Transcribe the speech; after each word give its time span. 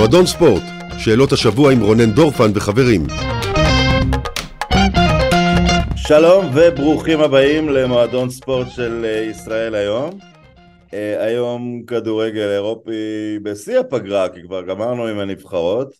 מועדון 0.00 0.26
ספורט, 0.26 0.62
שאלות 0.98 1.32
השבוע 1.32 1.72
עם 1.72 1.80
רונן 1.80 2.10
דורפן 2.10 2.50
וחברים. 2.54 3.00
שלום 5.96 6.44
וברוכים 6.54 7.20
הבאים 7.20 7.68
למועדון 7.68 8.30
ספורט 8.30 8.66
של 8.70 9.04
אה, 9.04 9.20
ישראל 9.20 9.74
היום. 9.74 10.10
אה, 10.94 11.24
היום 11.24 11.82
כדורגל 11.86 12.48
אירופי 12.48 13.38
בשיא 13.42 13.78
הפגרה, 13.78 14.28
כי 14.28 14.42
כבר 14.42 14.62
גמרנו 14.62 15.06
עם 15.06 15.18
הנבחרות. 15.18 15.94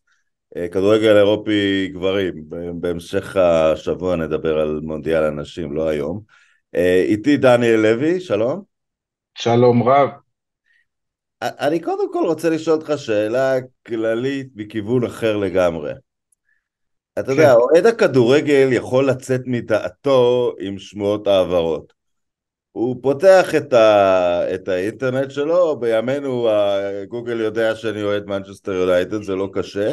אה, 0.56 0.68
כדורגל 0.68 1.16
אירופי 1.16 1.88
גברים, 1.94 2.34
בהמשך 2.74 3.36
השבוע 3.36 4.16
נדבר 4.16 4.58
על 4.58 4.80
מונדיאל 4.82 5.24
הנשים, 5.24 5.74
לא 5.74 5.88
היום. 5.88 6.20
איתי 7.04 7.36
דניאל 7.36 7.80
לוי, 7.80 8.20
שלום. 8.20 8.62
שלום 9.38 9.82
רב. 9.82 10.29
אני 11.42 11.80
קודם 11.80 12.12
כל 12.12 12.24
רוצה 12.26 12.50
לשאול 12.50 12.76
אותך 12.76 12.92
שאלה 12.96 13.54
כללית 13.86 14.48
מכיוון 14.54 15.04
אחר 15.04 15.36
לגמרי. 15.36 15.92
אתה 17.18 17.26
כן. 17.26 17.30
יודע, 17.30 17.54
אוהד 17.54 17.86
הכדורגל 17.86 18.68
יכול 18.72 19.10
לצאת 19.10 19.40
מדעתו 19.46 20.54
עם 20.60 20.78
שמועות 20.78 21.26
העברות. 21.26 21.92
הוא 22.72 22.96
פותח 23.02 23.54
את, 23.54 23.72
ה... 23.72 24.54
את 24.54 24.68
האינטרנט 24.68 25.30
שלו, 25.30 25.76
בימינו 25.76 26.48
גוגל 27.08 27.40
יודע 27.40 27.74
שאני 27.74 28.02
אוהד 28.02 28.26
מנצ'סטר 28.26 28.72
יונייטד, 28.72 29.22
זה 29.22 29.34
לא 29.34 29.48
קשה. 29.52 29.92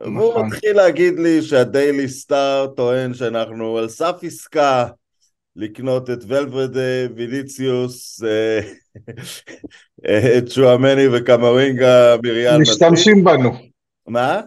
נכון. 0.00 0.16
והוא 0.16 0.46
מתחיל 0.46 0.76
להגיד 0.76 1.18
לי 1.18 1.42
שהדיילי 1.42 2.08
סטאר 2.08 2.66
טוען 2.66 3.14
שאנחנו 3.14 3.78
על 3.78 3.88
סף 3.88 4.16
עסקה 4.22 4.86
לקנות 5.58 6.10
את 6.10 6.18
ולוודה, 6.26 7.14
ויניציוס, 7.16 8.22
אה, 8.24 8.60
אה, 10.06 10.38
את 10.38 10.50
שואמני 10.50 11.08
וקמרינגה 11.12 12.16
מריאל 12.24 12.58
משתמשים 12.58 13.24
בנו. 13.24 13.52
מה? 14.06 14.40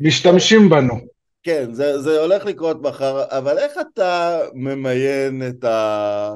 משתמשים 0.00 0.68
בנו. 0.68 0.94
כן, 1.42 1.72
זה, 1.72 2.00
זה 2.00 2.20
הולך 2.20 2.44
לקרות 2.44 2.82
מחר, 2.82 3.24
אבל 3.28 3.58
איך 3.58 3.72
אתה 3.80 4.38
ממיין 4.54 5.42
את 5.48 5.64
ה... 5.64 6.34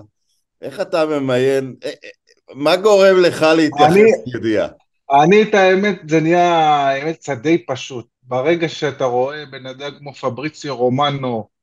איך 0.63 0.81
אתה 0.81 1.07
ממיין... 1.07 1.75
אה, 1.85 1.91
מה 2.55 2.77
גורם 2.77 3.17
לך 3.23 3.47
להתייחס 3.57 3.95
לידיעה? 4.27 4.69
אני 5.23 5.43
את 5.43 5.55
האמת, 5.55 6.01
זה 6.09 6.21
נהיה 6.21 6.55
האמת 6.89 7.17
קצת 7.17 7.39
די 7.39 7.67
פשוט. 7.67 8.07
ברגע 8.23 8.69
שאתה 8.69 9.05
רואה 9.05 9.47
בן 9.47 9.67
אדם 9.67 9.91
כמו 9.99 10.15
פבריציו 10.15 10.77
רומנו 10.77 11.37
אה, 11.39 11.56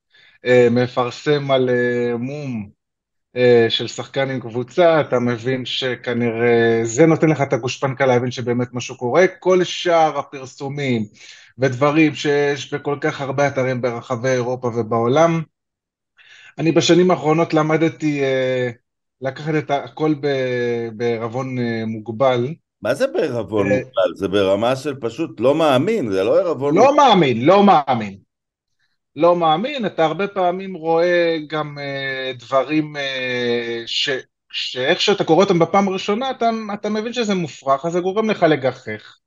מפרסם 0.71 1.51
על 1.51 1.69
אה, 1.69 2.17
מום 2.17 2.69
אה, 3.35 3.65
של 3.69 3.87
שחקן 3.87 4.29
עם 4.29 4.39
קבוצה, 4.39 5.01
אתה 5.01 5.19
מבין 5.19 5.65
שכנראה 5.65 6.79
זה 6.83 7.05
נותן 7.05 7.29
לך 7.29 7.41
את 7.41 7.53
הגושפנקה 7.53 8.05
להבין 8.05 8.31
שבאמת 8.31 8.67
משהו 8.73 8.97
קורה. 8.97 9.27
כל 9.39 9.63
שאר 9.63 10.19
הפרסומים 10.19 11.05
ודברים 11.57 12.15
שיש 12.15 12.73
בכל 12.73 12.97
כך 13.01 13.21
הרבה 13.21 13.47
אתרים 13.47 13.81
ברחבי 13.81 14.29
אירופה 14.29 14.67
ובעולם, 14.67 15.41
אני 16.57 16.71
בשנים 16.71 17.11
האחרונות 17.11 17.53
למדתי 17.53 18.21
לקחת 19.21 19.53
את 19.57 19.71
הכל 19.71 20.13
בערבון 20.93 21.55
מוגבל. 21.87 22.53
מה 22.81 22.93
זה 22.93 23.07
בערבון 23.07 23.67
מוגבל? 23.69 24.15
זה 24.15 24.27
ברמה 24.27 24.75
של 24.75 24.95
פשוט 24.99 25.39
לא 25.39 25.55
מאמין, 25.55 26.11
זה 26.11 26.23
לא 26.23 26.39
ערבון... 26.39 26.75
לא 26.75 26.95
מאמין, 26.97 27.45
לא 27.45 27.63
מאמין. 27.63 28.17
לא 29.15 29.35
מאמין, 29.35 29.85
אתה 29.85 30.05
הרבה 30.05 30.27
פעמים 30.27 30.73
רואה 30.73 31.37
גם 31.47 31.77
uh, 31.77 32.37
דברים 32.39 32.95
uh, 32.95 32.99
ש, 33.85 34.09
שאיך 34.51 35.01
שאתה 35.01 35.23
קורא 35.23 35.43
אותם 35.43 35.59
בפעם 35.59 35.87
הראשונה, 35.87 36.31
אתה, 36.31 36.49
אתה 36.73 36.89
מבין 36.89 37.13
שזה 37.13 37.35
מופרך, 37.35 37.85
אז 37.85 37.91
זה 37.91 37.99
גורם 37.99 38.29
לך 38.29 38.43
לגחך. 38.43 39.17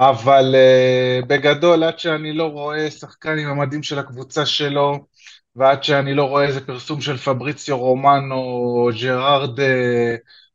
אבל 0.00 0.54
uh, 0.54 1.26
בגדול, 1.26 1.84
עד 1.84 1.98
שאני 1.98 2.32
לא 2.32 2.46
רואה 2.46 2.90
שחקן 2.90 3.38
עם 3.38 3.48
המדים 3.48 3.82
של 3.82 3.98
הקבוצה 3.98 4.46
שלו, 4.46 5.06
ועד 5.56 5.84
שאני 5.84 6.14
לא 6.14 6.24
רואה 6.24 6.44
איזה 6.44 6.66
פרסום 6.66 7.00
של 7.00 7.16
פבריציו 7.16 7.78
רומנו, 7.78 8.34
או 8.34 8.90
ג'רארד 9.00 9.58
uh, 9.60 9.62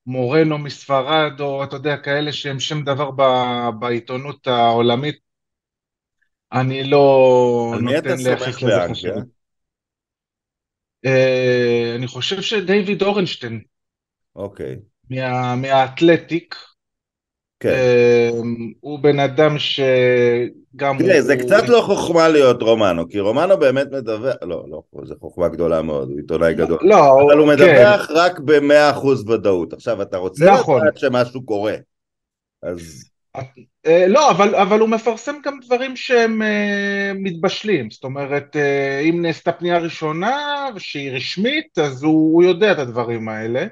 מורנו 0.06 0.58
מספרד, 0.58 1.42
או 1.42 1.64
אתה 1.64 1.76
יודע, 1.76 1.98
כאלה 1.98 2.34
שהם 2.34 2.60
שם 2.60 2.84
דבר 2.84 3.12
ב, 3.12 3.22
בעיתונות 3.80 4.48
העולמית, 4.48 5.27
אני 6.54 6.84
לא 6.84 7.74
נותן 7.82 8.18
לייחס 8.18 8.62
לזה 8.62 8.88
חשיבות. 8.90 9.24
אני 11.96 12.08
חושב 12.08 12.42
שדייוויד 12.42 13.02
אורנשטיין. 13.02 13.62
אוקיי. 14.36 14.76
מהאתלטיק. 15.58 16.56
כן. 17.60 17.70
אה, 17.70 18.30
הוא 18.80 19.00
בן 19.00 19.20
אדם 19.20 19.56
שגם 19.60 20.98
תראה, 21.00 21.22
זה 21.22 21.38
קצת 21.38 21.68
לא 21.68 21.82
חוכמה 21.82 22.28
להיות 22.28 22.62
רומנו, 22.62 23.10
כי 23.10 23.20
רומנו 23.20 23.58
באמת 23.58 23.88
מדווח, 23.92 24.36
לא, 24.42 24.66
לא, 24.70 24.82
זו 25.04 25.16
חוכמה 25.20 25.48
גדולה 25.48 25.82
מאוד, 25.82 26.10
הוא 26.10 26.18
עיתונאי 26.18 26.54
גדול. 26.54 26.80
לא, 26.82 27.24
אבל 27.24 27.38
הוא 27.38 27.48
מדווח 27.48 28.08
כן. 28.08 28.14
רק 28.16 28.40
ב-100% 28.40 29.32
ודאות. 29.32 29.74
עכשיו, 29.74 30.02
אתה 30.02 30.18
רוצה 30.18 30.54
נכון. 30.54 30.82
לדעת 30.82 30.98
שמשהו 30.98 31.46
קורה. 31.46 31.76
אז... 32.64 33.10
אה, 33.86 34.08
לא, 34.08 34.32
אבל, 34.32 34.56
אבל 34.56 34.80
הוא 34.80 34.90
מפרסם 34.90 35.36
גם 35.44 35.60
דברים 35.66 35.96
שהם 35.96 36.42
uh, 36.42 36.46
מתבשלים, 37.16 37.90
זאת 37.90 38.04
אומרת, 38.04 38.56
uh, 38.56 39.10
אם 39.10 39.22
נעשתה 39.22 39.52
פנייה 39.52 39.78
ראשונה 39.78 40.68
שהיא 40.78 41.12
רשמית, 41.12 41.78
אז 41.78 42.04
הוא, 42.04 42.34
הוא 42.34 42.44
יודע 42.44 42.72
את 42.72 42.80
הדברים 42.80 43.30
האלה. 43.30 43.66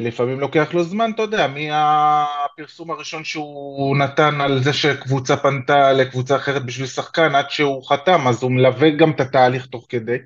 לפעמים 0.00 0.40
לוקח 0.40 0.74
לו 0.74 0.84
זמן, 0.84 1.10
אתה 1.14 1.22
יודע, 1.22 1.46
מהפרסום 1.46 2.90
הראשון 2.90 3.24
שהוא 3.24 3.96
נתן 3.96 4.40
על 4.40 4.62
זה 4.62 4.72
שקבוצה 4.72 5.36
פנתה 5.36 5.92
לקבוצה 5.92 6.36
אחרת 6.36 6.64
בשביל 6.64 6.86
שחקן 6.86 7.34
עד 7.34 7.50
שהוא 7.50 7.88
חתם, 7.88 8.28
אז 8.28 8.42
הוא 8.42 8.52
מלווה 8.52 8.90
גם 8.90 9.10
את 9.10 9.20
התהליך 9.20 9.66
תוך 9.66 9.86
כדי. 9.88 10.16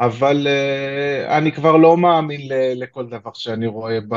אבל 0.00 0.46
uh, 0.46 1.30
אני 1.30 1.52
כבר 1.52 1.76
לא 1.76 1.96
מאמין 1.96 2.40
ל- 2.48 2.82
לכל 2.82 3.06
דבר 3.06 3.30
שאני 3.34 3.66
רואה 3.66 3.98
ב... 4.08 4.14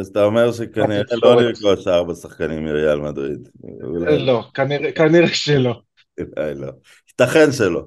אז 0.00 0.06
אתה 0.06 0.24
אומר 0.24 0.52
שכנראה 0.52 1.02
לא 1.22 1.42
לרכוש 1.42 1.86
ארבע 1.86 2.14
שחקנים 2.14 2.64
מריאל 2.64 3.00
מדריד. 3.00 3.48
לא, 4.18 4.44
כנראה, 4.54 4.92
כנראה 4.92 5.28
שלא. 5.28 5.80
לא. 6.36 6.72
ייתכן 7.08 7.52
שלא. 7.52 7.82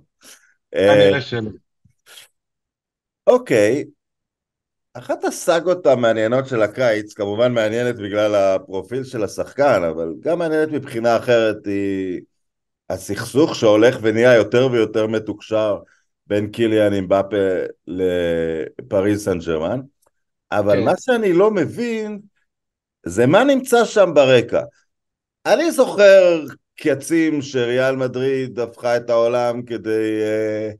כנראה 0.72 1.16
אה, 1.16 1.22
שלא. 1.22 1.50
אוקיי, 3.28 3.84
אחת 4.94 5.24
הסאגות 5.24 5.86
המעניינות 5.86 6.48
של 6.48 6.62
הקיץ, 6.62 7.14
כמובן 7.14 7.54
מעניינת 7.54 7.96
בגלל 7.96 8.36
הפרופיל 8.36 9.04
של 9.04 9.24
השחקן, 9.24 9.84
אבל 9.84 10.14
גם 10.20 10.40
מעניינת 10.40 10.70
מבחינה 10.72 11.18
אחרת 11.18 11.66
היא 11.66 12.22
הסכסוך 12.90 13.56
שהולך 13.56 13.98
ונהיה 14.02 14.36
יותר 14.36 14.68
ויותר 14.72 15.08
מתוקשר 15.08 15.78
בין 16.28 16.52
קיליאן 16.52 16.94
אמבפה 16.94 17.38
לפריז 17.88 19.26
סן 19.26 19.40
ג'רמן, 19.40 19.80
אבל 20.52 20.76
כן. 20.76 20.86
מה 20.86 20.94
שאני 21.00 21.34
לא 21.34 21.52
מבין 21.52 22.20
זה 23.06 23.26
מה 23.26 23.44
נמצא 23.44 23.86
שם 23.86 24.12
ברקע. 24.14 24.62
אני 25.46 25.72
זוכר 25.72 26.44
קצים 26.76 27.42
שריאל 27.42 27.96
מדריד 27.96 28.60
הפכה 28.60 28.98
את 28.98 29.10
העולם 29.10 29.62
כדי, 29.62 30.22
אה, 30.22 30.72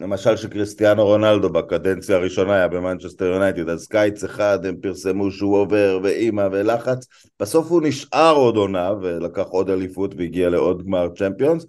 למשל 0.00 0.36
שקריסטיאנו 0.36 1.06
רונלדו 1.06 1.50
בקדנציה 1.50 2.16
הראשונה 2.16 2.54
היה 2.54 2.68
במנצ'סטר 2.68 3.24
יונייטד, 3.24 3.68
אז 3.68 3.86
קיץ 3.86 4.24
אחד 4.24 4.66
הם 4.66 4.76
פרסמו 4.76 5.30
שהוא 5.30 5.56
עובר 5.56 6.00
ואימא 6.02 6.48
ולחץ, 6.52 7.06
בסוף 7.40 7.70
הוא 7.70 7.82
נשאר 7.82 8.34
עוד 8.34 8.56
עונה 8.56 8.92
ולקח 9.02 9.46
עוד 9.48 9.70
אליפות 9.70 10.14
והגיע 10.14 10.48
לעוד 10.48 10.86
גמר 10.86 11.08
צ'מפיונס, 11.18 11.66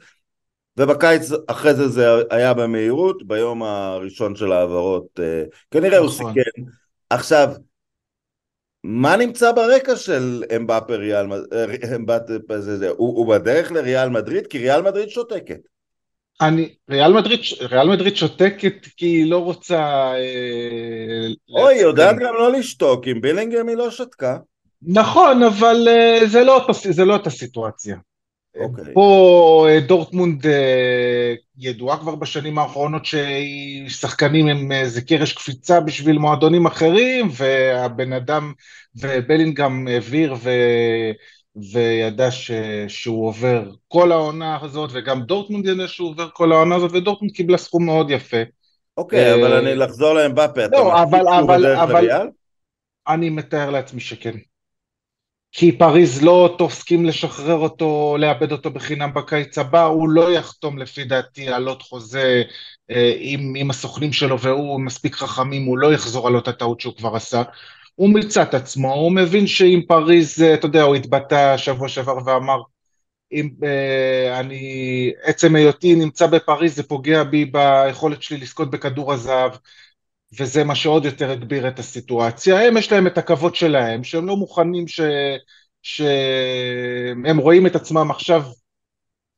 ובקיץ 0.77 1.31
אחרי 1.47 1.73
זה 1.73 1.87
זה 1.87 2.07
היה 2.29 2.53
במהירות, 2.53 3.27
ביום 3.27 3.63
הראשון 3.63 4.35
של 4.35 4.51
העברות 4.51 5.19
אה, 5.19 5.43
כנראה 5.71 5.99
נכון. 5.99 6.25
הוא 6.25 6.33
סיכן. 6.33 6.61
עכשיו, 7.09 7.53
מה 8.83 9.17
נמצא 9.17 9.51
ברקע 9.51 9.95
של 9.95 10.43
אמבפה 10.55 10.95
ריאל 10.95 11.27
מדריד? 11.27 11.83
אה, 12.83 12.89
הוא, 12.89 13.17
הוא 13.17 13.27
בדרך 13.27 13.71
לריאל 13.71 14.09
מדריד? 14.09 14.47
כי 14.47 14.57
ריאל 14.57 14.81
מדריד 14.81 15.09
שותקת. 15.09 15.59
אני, 16.41 16.75
ריאל 16.89 17.13
מדריד, 17.13 17.39
ריאל 17.61 17.89
מדריד 17.89 18.15
שותקת 18.15 18.85
כי 18.97 19.05
היא 19.05 19.29
לא 19.29 19.37
רוצה... 19.37 19.79
אה, 20.13 21.27
אוי, 21.49 21.73
היא 21.73 21.81
יודעת 21.81 22.15
גם 22.15 22.33
לא 22.33 22.51
לשתוק, 22.51 23.07
עם 23.07 23.21
בילינגהם 23.21 23.67
היא 23.67 23.77
לא 23.77 23.91
שתקה. 23.91 24.37
נכון, 24.81 25.43
אבל 25.43 25.87
אה, 25.87 26.19
זה 26.27 26.43
לא, 26.43 26.67
זה 26.89 27.05
לא 27.05 27.13
אותה 27.13 27.29
סיטואציה. 27.29 27.97
אוקיי. 28.59 28.93
פה 28.93 29.67
אה, 29.69 29.79
דורטמונד 29.79 30.47
אה, 30.47 31.33
ידועה 31.57 31.97
כבר 31.97 32.15
בשנים 32.15 32.59
האחרונות 32.59 33.01
ששחקנים 33.05 34.47
הם 34.47 34.71
איזה 34.71 35.01
קרש 35.01 35.33
קפיצה 35.33 35.79
בשביל 35.79 36.17
מועדונים 36.17 36.65
אחרים, 36.65 37.29
והבן 37.35 38.13
אדם, 38.13 38.53
ובלינגהם 38.95 39.87
העביר 39.87 40.35
ו... 40.43 40.49
וידע 41.71 42.31
ש... 42.31 42.51
שהוא 42.87 43.27
עובר 43.27 43.71
כל 43.87 44.11
העונה 44.11 44.57
הזאת, 44.61 44.89
וגם 44.93 45.21
דורטמונד 45.21 45.65
ידע 45.65 45.87
שהוא 45.87 46.09
עובר 46.09 46.29
כל 46.33 46.51
העונה 46.51 46.75
הזאת, 46.75 46.91
ודורטמונד 46.93 47.33
קיבלה 47.33 47.57
סכום 47.57 47.85
מאוד 47.85 48.11
יפה. 48.11 48.37
אוקיי, 48.97 49.33
okay, 49.33 49.35
אבל 49.35 49.53
אה, 49.53 49.59
אני 49.59 49.75
לחזור 49.75 50.13
להם 50.13 50.35
בפה, 50.35 50.65
אתה 50.65 50.77
לא, 50.77 51.03
אבל, 51.03 51.27
אבל, 51.27 51.75
אבל, 51.75 52.09
אני 53.07 53.29
מתאר 53.29 53.69
לעצמי 53.69 54.01
שכן. 54.01 54.37
כי 55.51 55.71
פריז 55.77 56.21
לא 56.21 56.55
תוסכים 56.57 57.05
לשחרר 57.05 57.55
אותו, 57.55 58.15
לאבד 58.19 58.51
אותו 58.51 58.71
בחינם 58.71 59.13
בקיץ 59.13 59.57
הבא, 59.57 59.83
הוא 59.85 60.09
לא 60.09 60.31
יחתום 60.31 60.77
לפי 60.77 61.03
דעתי 61.03 61.49
על 61.49 61.67
עוד 61.67 61.81
חוזה 61.81 62.43
אה, 62.91 63.13
עם, 63.19 63.53
עם 63.57 63.69
הסוכנים 63.69 64.13
שלו 64.13 64.39
והוא 64.39 64.81
מספיק 64.81 65.15
חכמים, 65.15 65.65
הוא 65.65 65.77
לא 65.77 65.93
יחזור 65.93 66.27
על 66.27 66.35
אותה 66.35 66.53
טעות 66.53 66.81
שהוא 66.81 66.95
כבר 66.95 67.15
עשה. 67.15 67.43
הוא 67.95 68.09
מיצה 68.09 68.43
את 68.43 68.53
עצמו, 68.53 68.93
הוא 68.93 69.11
מבין 69.11 69.47
שאם 69.47 69.81
פריז, 69.87 70.41
אה, 70.41 70.53
אתה 70.53 70.65
יודע, 70.65 70.83
הוא 70.83 70.95
התבטא 70.95 71.57
שבוע 71.57 71.89
שעבר 71.89 72.17
ואמר, 72.25 72.61
אם 73.31 73.49
אה, 73.63 74.39
אני, 74.39 75.11
עצם 75.23 75.55
היותי 75.55 75.95
נמצא 75.95 76.27
בפריז 76.27 76.75
זה 76.75 76.83
פוגע 76.83 77.23
בי 77.23 77.45
ביכולת 77.45 78.23
שלי 78.23 78.37
לזכות 78.37 78.71
בכדור 78.71 79.13
הזהב, 79.13 79.51
וזה 80.39 80.63
מה 80.63 80.75
שעוד 80.75 81.05
יותר 81.05 81.31
הגביר 81.31 81.67
את 81.67 81.79
הסיטואציה. 81.79 82.67
הם 82.67 82.77
יש 82.77 82.91
להם 82.91 83.07
את 83.07 83.17
הכבוד 83.17 83.55
שלהם, 83.55 84.03
שהם 84.03 84.27
לא 84.27 84.35
מוכנים 84.35 84.87
ש... 84.87 84.99
שהם 85.81 87.37
רואים 87.37 87.67
את 87.67 87.75
עצמם 87.75 88.11
עכשיו 88.11 88.43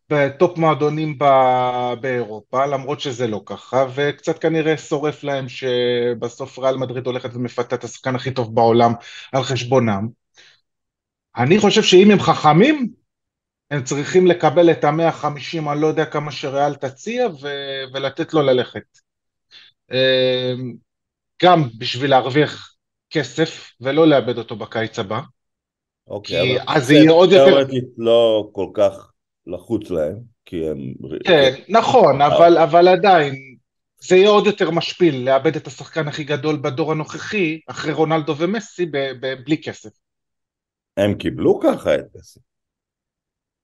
בטופ 0.09 0.57
מועדונים 0.57 1.17
ב... 1.17 1.25
באירופה, 2.01 2.65
למרות 2.65 2.99
שזה 2.99 3.27
לא 3.27 3.41
ככה, 3.45 3.85
וקצת 3.95 4.39
כנראה 4.39 4.77
שורף 4.77 5.23
להם 5.23 5.45
שבסוף 5.49 6.59
ריאל 6.59 6.77
מדריד 6.77 7.05
הולכת 7.05 7.29
ומפתה 7.33 7.75
את 7.75 7.83
השחקן 7.83 8.15
הכי 8.15 8.31
טוב 8.31 8.55
בעולם 8.55 8.93
על 9.31 9.43
חשבונם. 9.43 10.07
אני 11.37 11.59
חושב 11.59 11.83
שאם 11.83 12.11
הם 12.11 12.19
חכמים, 12.19 12.89
הם 13.71 13.83
צריכים 13.83 14.27
לקבל 14.27 14.71
את 14.71 14.83
המאה 14.83 15.11
חמישים, 15.11 15.69
אני 15.69 15.81
לא 15.81 15.87
יודע 15.87 16.05
כמה 16.05 16.31
שריאל 16.31 16.75
תציע, 16.75 17.27
ו... 17.27 17.47
ולתת 17.93 18.33
לו 18.33 18.41
ללכת. 18.41 19.08
אמ, 19.91 20.73
גם 21.43 21.69
בשביל 21.77 22.09
להרוויח 22.09 22.75
כסף 23.09 23.71
ולא 23.81 24.07
לאבד 24.07 24.37
אותו 24.37 24.55
בקיץ 24.55 24.99
הבא. 24.99 25.19
אוקיי, 26.07 26.41
כי 26.41 26.63
אז 26.67 26.87
זה 26.87 26.93
יהיה 26.93 27.11
עוד 27.11 27.31
יותר... 27.31 27.45
תיאורטית 27.45 27.89
לא 27.97 28.49
כל 28.51 28.67
כך 28.73 29.11
לחוץ 29.47 29.89
להם, 29.89 30.19
כי 30.45 30.69
הם... 30.69 30.77
כן, 31.25 31.55
נכון, 31.69 32.21
אבל, 32.21 32.57
אבל 32.57 32.87
עדיין, 32.87 33.35
זה 34.01 34.15
יהיה 34.15 34.29
עוד 34.29 34.45
יותר 34.45 34.71
משפיל 34.71 35.25
לאבד 35.25 35.55
את 35.55 35.67
השחקן 35.67 36.07
הכי 36.07 36.23
גדול 36.23 36.59
בדור 36.61 36.91
הנוכחי, 36.91 37.59
אחרי 37.67 37.93
רונלדו 37.93 38.35
ומסי, 38.37 38.85
ב- 38.85 39.11
ב- 39.21 39.43
בלי 39.45 39.61
כסף. 39.61 39.89
הם 40.97 41.13
קיבלו 41.13 41.59
ככה 41.59 41.95
את 41.95 42.05
מסי. 42.15 42.39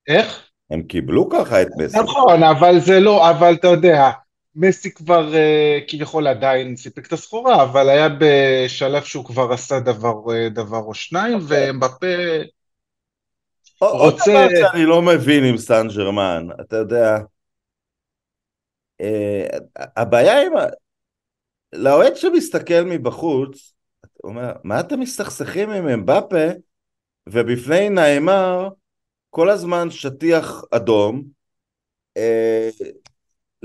איך? 0.07 0.49
הם 0.69 0.83
קיבלו 0.83 1.29
ככה 1.29 1.61
את 1.61 1.67
מסי. 1.77 1.99
נכון, 1.99 2.43
אבל 2.43 2.79
זה 2.79 2.99
לא, 2.99 3.29
אבל 3.29 3.53
אתה 3.53 3.67
יודע, 3.67 4.11
מסי 4.55 4.93
כבר 4.93 5.33
uh, 5.33 5.91
כביכול 5.91 6.27
עדיין 6.27 6.75
סיפק 6.75 7.07
את 7.07 7.13
הסחורה, 7.13 7.63
אבל 7.63 7.89
היה 7.89 8.07
בשלב 8.19 9.03
שהוא 9.03 9.25
כבר 9.25 9.53
עשה 9.53 9.79
דבר, 9.79 10.13
uh, 10.25 10.49
דבר 10.49 10.77
או 10.77 10.93
שניים, 10.93 11.37
okay. 11.37 11.41
אוקיי. 11.41 11.71
ומבפה 11.71 12.07
עוד 13.79 14.13
דבר 14.13 14.47
שאני 14.49 14.85
לא 14.85 15.01
מבין 15.01 15.43
עם 15.43 15.57
סן 15.57 15.87
ג'רמן, 15.95 16.47
אתה 16.61 16.75
יודע, 16.75 17.17
uh, 19.01 19.05
הבעיה 19.95 20.41
עם... 20.41 20.53
לאוהד 21.73 22.15
שמסתכל 22.15 22.81
מבחוץ, 22.85 23.73
הוא 24.21 24.29
אומר, 24.31 24.51
מה 24.63 24.79
אתם 24.79 24.99
מסתכסכים 24.99 25.69
עם 25.69 25.87
אמבפה, 25.87 26.47
ובפני 27.29 27.89
נעימר 27.89 28.69
כל 29.29 29.49
הזמן 29.49 29.91
שטיח 29.91 30.63
אדום, 30.71 31.23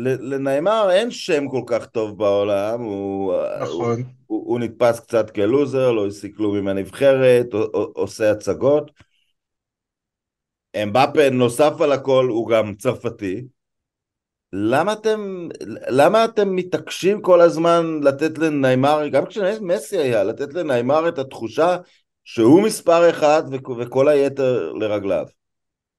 לניימר 0.05 0.91
אין 0.91 1.11
שם 1.11 1.49
כל 1.49 1.63
כך 1.67 1.87
טוב 1.87 2.19
בעולם, 2.19 2.81
הוא, 2.81 3.35
נכון. 3.61 4.01
הוא, 4.01 4.07
הוא, 4.27 4.45
הוא 4.47 4.61
נתפס 4.61 5.01
קצת 5.01 5.31
כלוזר, 5.31 5.93
לא 5.93 6.07
השיג 6.07 6.37
כלום 6.37 6.57
עם 6.57 6.69
הנבחרת, 6.69 7.47
עושה 7.73 8.31
הצגות. 8.31 8.91
אמבפה 10.83 11.31
נוסף 11.31 11.81
על 11.81 11.93
הכל 11.93 12.27
הוא 12.29 12.49
גם 12.49 12.75
צרפתי. 12.75 13.45
למה 14.53 14.93
אתם, 14.93 15.49
למה 15.89 16.25
אתם 16.25 16.57
מתעקשים 16.57 17.23
כל 17.23 17.41
הזמן 17.41 18.01
לתת 18.03 18.39
לניימר, 18.39 19.09
גם 19.09 19.27
כשמסי 19.27 19.99
היה, 19.99 20.25
לתת 20.25 20.55
לניימר 20.55 21.09
את 21.09 21.19
התחושה 21.19 21.77
שהוא 22.25 22.63
מספר 22.63 23.11
אחד 23.11 23.43
וכל 23.79 24.09
היתר 24.09 24.73
לרגליו? 24.73 25.27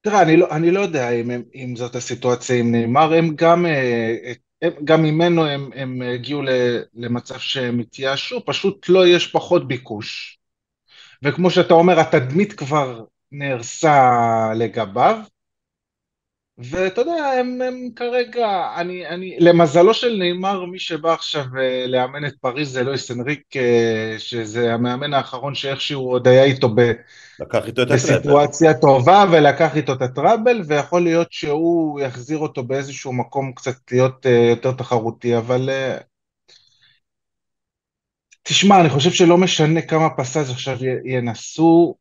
תראה, 0.01 0.21
אני 0.21 0.38
לא, 0.38 0.48
אני 0.51 0.71
לא 0.71 0.80
יודע 0.80 1.09
אם, 1.09 1.31
אם 1.56 1.75
זאת 1.75 1.95
הסיטואציה 1.95 2.56
עם 2.59 2.71
נאמר, 2.71 3.13
הם 3.13 3.36
גם, 3.36 3.65
אה, 3.65 4.33
הם, 4.62 4.71
גם 4.83 5.03
ממנו 5.03 5.45
הם, 5.45 5.69
הם 5.75 6.01
הגיעו 6.01 6.42
למצב 6.94 7.39
שהם 7.39 7.80
התייאשו, 7.80 8.45
פשוט 8.45 8.89
לא 8.89 9.07
יש 9.07 9.27
פחות 9.27 9.68
ביקוש. 9.68 10.39
וכמו 11.24 11.50
שאתה 11.51 11.74
אומר, 11.74 12.00
התדמית 12.00 12.53
כבר 12.53 13.03
נהרסה 13.31 14.12
לגביו, 14.56 15.18
ואתה 16.63 17.02
יודע, 17.02 17.31
הם, 17.40 17.62
הם 17.62 17.90
כרגע, 17.96 18.74
אני, 18.75 19.08
אני, 19.08 19.38
למזלו 19.40 19.94
של 19.94 20.16
נאמר, 20.19 20.66
מי 20.66 20.80
שבא 20.80 21.13
עכשיו 21.13 21.44
אה, 21.60 21.86
לאמן 21.88 22.25
את 22.25 22.34
פריז 22.42 22.72
זה 22.72 22.84
לואיס 22.84 23.12
אנריק, 23.12 23.58
אה, 23.58 24.16
שזה 24.18 24.74
המאמן 24.74 25.13
האחרון 25.13 25.56
שאיכשהו 25.56 26.10
עוד 26.12 26.28
היה 26.28 26.44
איתו 26.44 26.69
ב... 26.75 26.92
לקח 27.40 27.68
איתו 27.68 27.81
את 27.81 27.88
בסיטואציה 27.88 28.74
טובה 28.74 29.25
ולקח 29.31 29.75
איתו 29.75 29.94
את 29.94 30.02
הטראבל, 30.02 30.62
ויכול 30.68 31.04
להיות 31.04 31.31
שהוא 31.31 32.00
יחזיר 32.00 32.38
אותו 32.38 32.64
באיזשהו 32.64 33.14
מקום 33.14 33.52
קצת 33.54 33.75
להיות 33.92 34.25
uh, 34.25 34.30
יותר 34.30 34.72
תחרותי, 34.72 35.38
אבל 35.38 35.69
uh, 35.69 36.04
תשמע, 38.44 38.81
אני 38.81 38.90
חושב 38.90 39.12
שלא 39.12 39.38
משנה 39.38 39.81
כמה 39.81 40.10
פסאז' 40.10 40.50
עכשיו 40.50 40.78
ינסו 41.06 41.96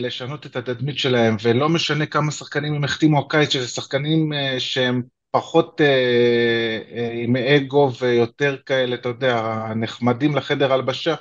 לשנות 0.00 0.46
את 0.46 0.56
התדמית 0.56 0.98
שלהם, 0.98 1.36
ולא 1.42 1.68
משנה 1.68 2.06
כמה 2.06 2.30
שחקנים 2.30 2.74
הם 2.74 2.84
החתימו 2.84 3.18
הקיץ, 3.18 3.50
שזה 3.50 3.68
שחקנים 3.68 4.32
uh, 4.32 4.36
שהם 4.60 5.02
פחות 5.30 5.80
uh, 5.80 7.00
עם 7.12 7.36
אגו 7.36 7.90
ויותר 8.00 8.56
כאלה, 8.66 8.94
אתה 8.94 9.08
יודע, 9.08 9.64
נחמדים 9.76 10.36
לחדר 10.36 10.72
הלבשה. 10.72 11.14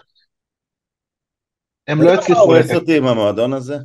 הם 1.87 2.01
לא 2.01 2.11
יצליחו... 2.11 2.31
אתה 2.31 2.39
הורס 2.39 2.73
אותי 2.73 2.97
עם 2.97 3.07
המועדון 3.07 3.53
הזה? 3.53 3.77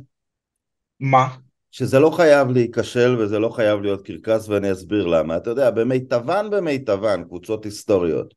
מה? 0.99 1.27
שזה 1.71 1.99
לא 1.99 2.09
חייב 2.09 2.49
להיכשל 2.49 3.15
וזה 3.19 3.39
לא 3.39 3.49
חייב 3.49 3.81
להיות 3.81 4.05
קרקס 4.05 4.49
ואני 4.49 4.71
אסביר 4.71 5.05
למה. 5.05 5.37
אתה 5.37 5.49
יודע, 5.49 5.71
במיטבן 5.71 6.49
במיטבן, 6.49 7.23
קבוצות 7.23 7.65
היסטוריות, 7.65 8.33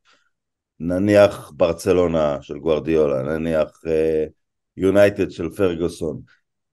נניח 0.80 1.52
ברצלונה 1.54 2.38
של 2.42 2.58
גוארדיולה, 2.58 3.22
נניח 3.22 3.80
יונייטד 4.76 5.30
של 5.30 5.50
פרגוסון, 5.50 6.20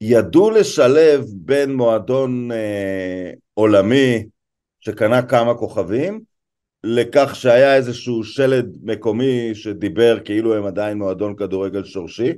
ידעו 0.01 0.51
לשלב 0.51 1.25
בין 1.35 1.73
מועדון 1.73 2.51
uh, 2.51 2.55
עולמי 3.53 4.25
שקנה 4.79 5.21
כמה 5.21 5.53
כוכבים, 5.53 6.21
לכך 6.83 7.35
שהיה 7.35 7.75
איזשהו 7.75 8.23
שלד 8.23 8.77
מקומי 8.83 9.55
שדיבר 9.55 10.19
כאילו 10.25 10.55
הם 10.55 10.65
עדיין 10.65 10.97
מועדון 10.97 11.35
כדורגל 11.35 11.83
שורשי, 11.83 12.33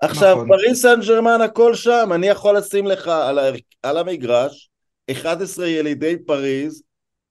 עכשיו, 0.00 0.34
נכון. 0.34 0.48
פריס 0.48 0.82
סן 0.82 1.00
ג'רמן 1.06 1.40
הכל 1.40 1.74
שם, 1.74 2.10
אני 2.14 2.26
יכול 2.26 2.56
לשים 2.56 2.86
לך 2.86 3.08
על, 3.08 3.38
ה... 3.38 3.42
על 3.82 3.98
המגרש 3.98 4.70
11 5.10 5.68
ילידי 5.68 6.16
פריז 6.26 6.82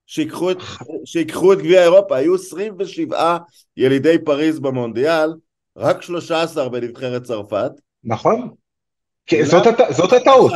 שיקחו 0.05 0.51
את, 0.51 0.57
שיקחו 1.05 1.53
את 1.53 1.57
גביע 1.57 1.83
אירופה, 1.83 2.17
היו 2.17 2.35
27 2.35 3.37
ילידי 3.77 4.17
פריז 4.25 4.59
במונדיאל, 4.59 5.29
רק 5.77 6.01
13 6.01 6.69
בנבחרת 6.69 7.23
צרפת. 7.23 7.71
נכון, 8.03 8.49
זאת, 9.43 9.63
זאת 9.89 10.13
הטעות. 10.13 10.51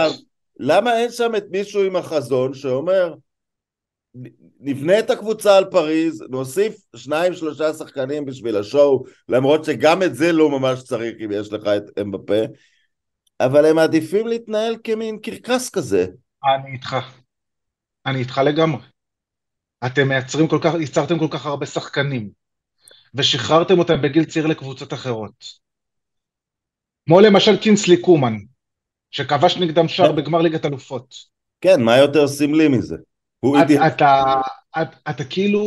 למה 0.60 0.98
אין 0.98 1.12
שם 1.12 1.36
את 1.38 1.44
מישהו 1.52 1.84
עם 1.84 1.96
החזון 1.96 2.54
שאומר, 2.54 3.14
נבנה 4.60 5.00
את 5.00 5.10
הקבוצה 5.10 5.58
על 5.58 5.66
פריז, 5.66 6.24
נוסיף 6.30 6.76
שניים 6.96 7.34
שלושה 7.34 7.74
שחקנים 7.74 8.26
בשביל 8.26 8.58
השואו, 8.58 9.04
למרות 9.30 9.66
שגם 9.66 10.04
את 10.04 10.16
זה 10.16 10.32
לא 10.32 10.50
ממש 10.50 10.84
צריך 10.84 11.16
אם 11.26 11.32
יש 11.32 11.54
לך 11.54 11.68
את 11.68 11.84
אמבפה, 12.02 12.42
אבל 13.40 13.66
הם 13.66 13.76
מעדיפים 13.76 14.28
להתנהל 14.28 14.76
כמין 14.84 15.20
קרקס 15.20 15.70
כזה. 15.70 16.06
אני 16.44 16.74
איתך. 16.74 16.96
אני 18.06 18.20
איתך 18.20 18.42
לגמרי. 18.46 18.82
אתם 19.86 20.08
מייצרים 20.08 20.48
כל 20.48 20.60
כך, 20.64 20.74
ייצרתם 20.80 21.20
כל 21.20 21.28
כך 21.32 21.46
הרבה 21.46 21.66
שחקנים, 21.66 22.30
ושחררתם 23.16 23.80
אותם 23.80 24.02
בגיל 24.02 24.26
צעיר 24.26 24.48
לקבוצות 24.48 24.94
אחרות. 24.94 25.46
כמו 27.06 27.20
למשל 27.22 27.58
קינסלי 27.58 28.02
קומן, 28.02 28.34
שכבש 29.12 29.58
נגדם 29.58 29.88
שער 29.88 30.12
בגמר 30.12 30.42
ליגת 30.42 30.66
אלופות. 30.66 31.16
כן, 31.62 31.82
מה 31.82 31.98
יותר 31.98 32.28
סמלי 32.28 32.68
מזה? 32.68 32.96
אתה, 33.46 33.88
אתה, 33.88 34.42
אתה, 34.82 34.98
אתה 35.10 35.24
כאילו 35.24 35.62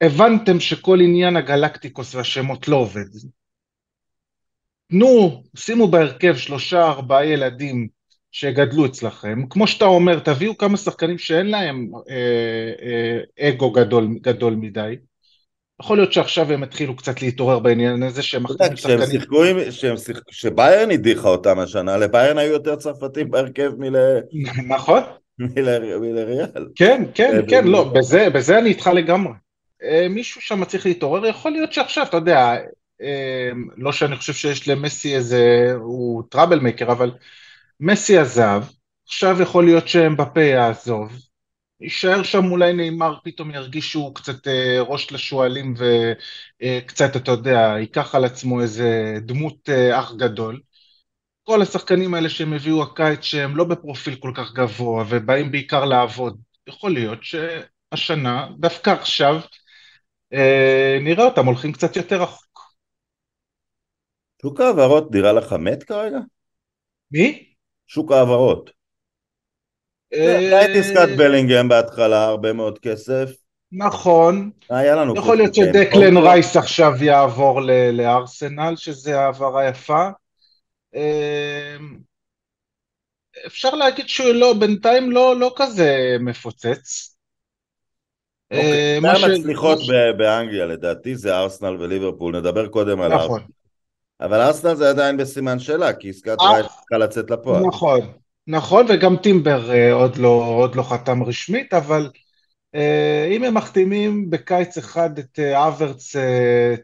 הבנתם 0.00 0.60
שכל 0.60 0.98
עניין 1.00 1.36
הגלקטיקוס 1.36 2.14
והשמות 2.14 2.68
לא 2.68 2.76
עובד. 2.76 3.06
תנו, 4.90 5.42
שימו 5.56 5.88
בהרכב 5.88 6.36
שלושה 6.36 6.82
ארבעה 6.86 7.26
ילדים 7.26 7.88
שגדלו 8.30 8.86
אצלכם, 8.86 9.46
כמו 9.50 9.66
שאתה 9.66 9.84
אומר, 9.84 10.18
תביאו 10.18 10.58
כמה 10.58 10.76
שחקנים 10.76 11.18
שאין 11.18 11.46
להם 11.46 11.90
אה, 12.10 12.72
אה, 12.82 13.48
אגו 13.48 13.70
גדול, 13.70 14.08
גדול 14.20 14.54
מדי, 14.54 14.96
יכול 15.82 15.96
להיות 15.98 16.12
שעכשיו 16.12 16.52
הם 16.52 16.62
התחילו 16.62 16.96
קצת 16.96 17.22
להתעורר 17.22 17.58
בעניין 17.58 18.02
הזה 18.02 18.22
שהם 18.22 18.42
מחתימים 18.42 18.76
שחקנים. 18.76 18.98
כשהם 18.98 19.10
שיחקו 19.10 19.44
עם, 19.44 19.56
כשביירן 20.28 20.90
הדיחה 20.90 21.28
אותם 21.28 21.58
השנה, 21.58 21.96
לביירן 21.96 22.38
היו 22.38 22.52
יותר 22.52 22.76
צרפתים 22.76 23.30
בהרכב 23.30 23.72
מל... 23.78 23.96
נכון. 24.66 25.02
מלריאל. 25.38 26.66
כן, 26.74 27.04
כן, 27.14 27.40
כן, 27.48 27.66
לא, 27.66 27.92
בזה, 27.94 28.30
בזה 28.30 28.58
אני 28.58 28.68
איתך 28.68 28.86
לגמרי. 28.86 29.32
אה, 29.82 30.06
מישהו 30.10 30.40
שם 30.40 30.64
צריך 30.64 30.86
להתעורר, 30.86 31.26
יכול 31.26 31.52
להיות 31.52 31.72
שעכשיו, 31.72 32.06
אתה 32.06 32.16
יודע, 32.16 32.54
אה, 33.02 33.50
לא 33.76 33.92
שאני 33.92 34.16
חושב 34.16 34.32
שיש 34.32 34.68
למסי 34.68 35.16
איזה, 35.16 35.72
הוא 35.78 36.22
טראבל 36.28 36.60
מייקר, 36.60 36.92
אבל 36.92 37.10
מסי 37.80 38.18
עזב, 38.18 38.62
עכשיו 39.08 39.42
יכול 39.42 39.64
להיות 39.64 39.88
שאמבפה 39.88 40.42
יעזוב, 40.42 41.12
יישאר 41.82 42.22
שם 42.22 42.44
אולי 42.50 42.72
נאמר, 42.72 43.14
פתאום 43.24 43.50
ירגיש 43.50 43.90
שהוא 43.90 44.14
קצת 44.14 44.48
אה, 44.48 44.80
ראש 44.80 45.12
לשועלים 45.12 45.74
וקצת, 46.62 47.16
אתה 47.16 47.30
יודע, 47.30 47.74
ייקח 47.78 48.14
על 48.14 48.24
עצמו 48.24 48.60
איזה 48.60 49.18
דמות 49.20 49.68
אח 49.68 50.12
גדול. 50.12 50.60
כל 51.42 51.62
השחקנים 51.62 52.14
האלה 52.14 52.28
שהם 52.28 52.52
הביאו 52.52 52.82
הקיץ 52.82 53.22
שהם 53.22 53.56
לא 53.56 53.64
בפרופיל 53.64 54.14
כל 54.16 54.32
כך 54.34 54.52
גבוה 54.52 55.04
ובאים 55.08 55.52
בעיקר 55.52 55.84
לעבוד, 55.84 56.40
יכול 56.66 56.92
להיות 56.92 57.18
שהשנה, 57.22 58.48
דווקא 58.58 58.90
עכשיו, 58.90 59.40
אה, 60.32 60.98
נראה 61.00 61.24
אותם 61.24 61.46
הולכים 61.46 61.72
קצת 61.72 61.96
יותר 61.96 62.22
רחוק. 62.22 62.74
שוק 64.42 64.60
ההעברות 64.60 65.10
נראה 65.10 65.32
לך 65.32 65.52
מת 65.52 65.82
כרגע? 65.82 66.18
מי? 67.10 67.54
שוק 67.86 68.12
ההעברות. 68.12 68.81
אה, 70.14 70.58
הייתי 70.58 70.78
עסקת 70.78 71.08
בלינגהם 71.16 71.68
בהתחלה, 71.68 72.24
הרבה 72.24 72.52
מאוד 72.52 72.78
כסף. 72.78 73.30
נכון. 73.72 74.50
היה 74.70 74.96
לנו... 74.96 75.16
יכול 75.16 75.36
להיות 75.36 75.54
שדקלן 75.54 76.16
רייס 76.16 76.56
עכשיו 76.56 77.04
יעבור 77.04 77.60
לארסנל, 77.92 78.74
שזה 78.76 79.20
העברה 79.20 79.68
יפה. 79.68 80.08
אה, 80.94 81.76
אפשר 83.46 83.70
להגיד 83.70 84.08
שהוא 84.08 84.32
לא, 84.32 84.54
בינתיים 84.60 85.10
לא, 85.10 85.36
לא 85.36 85.52
כזה 85.56 86.16
מפוצץ. 86.20 87.16
אוקיי, 88.52 89.00
מה 89.00 89.12
המצליחות 89.12 89.78
באנגליה 90.18 90.66
לדעתי 90.66 91.16
זה 91.16 91.38
ארסנל 91.38 91.76
וליברפול, 91.80 92.36
נדבר 92.36 92.68
קודם 92.68 93.00
על 93.00 93.14
נכון. 93.14 93.40
ארסנל. 93.40 93.52
אבל 94.20 94.40
ארסנל 94.40 94.74
זה 94.74 94.88
עדיין 94.90 95.16
בסימן 95.16 95.58
שאלה, 95.58 95.92
כי 95.92 96.10
עסקת 96.10 96.36
אה, 96.40 96.52
רייס 96.52 96.66
צריכה 96.66 96.98
לצאת 96.98 97.30
לפועל. 97.30 97.62
נכון, 97.66 98.12
נכון, 98.46 98.86
וגם 98.88 99.16
טימבר 99.16 99.70
אה, 99.70 99.92
עוד 99.92 100.16
לא, 100.16 100.28
עוד 100.28 100.74
לא 100.74 100.82
חתם 100.82 101.22
רשמית, 101.22 101.74
אבל 101.74 102.10
אה, 102.74 103.28
אם 103.30 103.44
הם 103.44 103.54
מחתימים 103.54 104.30
בקיץ 104.30 104.78
אחד 104.78 105.18
את 105.18 105.38
אברץ, 105.38 106.16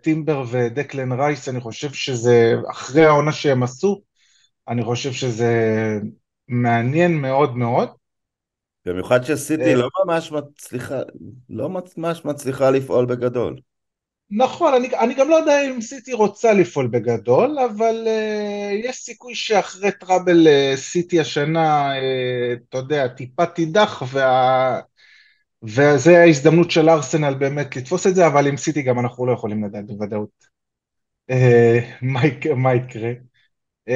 טימבר 0.03 0.45
ודקלן 0.51 1.13
רייס, 1.13 1.49
אני 1.49 1.61
חושב 1.61 1.93
שזה, 1.93 2.55
אחרי 2.71 3.05
העונה 3.05 3.33
שהם 3.33 3.63
עשו, 3.63 4.01
אני 4.69 4.85
חושב 4.85 5.13
שזה 5.13 5.53
מעניין 6.49 7.21
מאוד 7.21 7.57
מאוד. 7.57 7.89
במיוחד 8.87 9.25
שסיטי 9.25 9.75
לא 9.75 9.89
ממש 10.05 10.33
מצליחה, 10.33 11.01
לא 11.51 11.71
ממש 11.97 12.25
מצליחה 12.25 12.71
לפעול 12.71 13.07
בגדול. 13.07 13.61
נכון, 14.31 14.75
אני, 14.75 14.89
אני 14.99 15.15
גם 15.15 15.29
לא 15.29 15.35
יודע 15.35 15.71
אם 15.71 15.81
סיטי 15.81 16.13
רוצה 16.13 16.53
לפעול 16.53 16.87
בגדול, 16.87 17.59
אבל 17.59 18.07
uh, 18.07 18.89
יש 18.89 18.97
סיכוי 18.97 19.35
שאחרי 19.35 19.93
טראבל 19.93 20.47
uh, 20.47 20.77
סיטי 20.77 21.21
השנה, 21.21 21.93
uh, 21.95 22.59
אתה 22.69 22.79
יודע, 22.79 23.09
טיפה 23.09 23.47
תידח, 23.47 24.03
וה... 24.13 24.81
וזה 25.63 26.19
ההזדמנות 26.19 26.71
של 26.71 26.89
ארסנל 26.89 27.35
באמת 27.35 27.77
לתפוס 27.77 28.07
את 28.07 28.15
זה, 28.15 28.27
אבל 28.27 28.47
עם 28.47 28.57
סיטי 28.57 28.83
גם 28.83 28.99
אנחנו 28.99 29.27
לא 29.27 29.33
יכולים 29.33 29.65
לדעת 29.65 29.87
בוודאות 29.87 30.45
uh, 31.31 31.35
מה, 32.03 32.21
מה 32.57 32.75
יקרה. 32.75 33.13
Uh, 33.89 33.93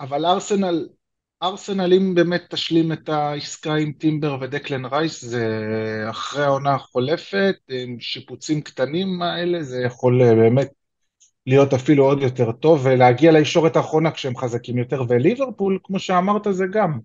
אבל 0.00 0.26
ארסנל, 0.26 0.88
ארסנל 1.42 1.92
אם 1.92 2.14
באמת 2.14 2.42
תשלים 2.50 2.92
את 2.92 3.08
העסקה 3.08 3.74
עם 3.74 3.92
טימבר 3.92 4.38
ודקלן 4.40 4.84
רייס 4.84 5.24
זה 5.24 5.46
אחרי 6.10 6.44
העונה 6.44 6.74
החולפת 6.74 7.56
עם 7.68 8.00
שיפוצים 8.00 8.60
קטנים 8.60 9.22
האלה 9.22 9.62
זה 9.62 9.82
יכול 9.82 10.22
אה, 10.22 10.34
באמת 10.34 10.68
להיות 11.46 11.74
אפילו 11.74 12.04
עוד 12.04 12.22
יותר 12.22 12.52
טוב 12.52 12.86
ולהגיע 12.86 13.32
לישורת 13.32 13.76
האחרונה 13.76 14.10
כשהם 14.10 14.36
חזקים 14.36 14.78
יותר 14.78 15.02
וליברפול 15.08 15.78
כמו 15.84 15.98
שאמרת 15.98 16.46
זה 16.50 16.64
גם 16.72 16.98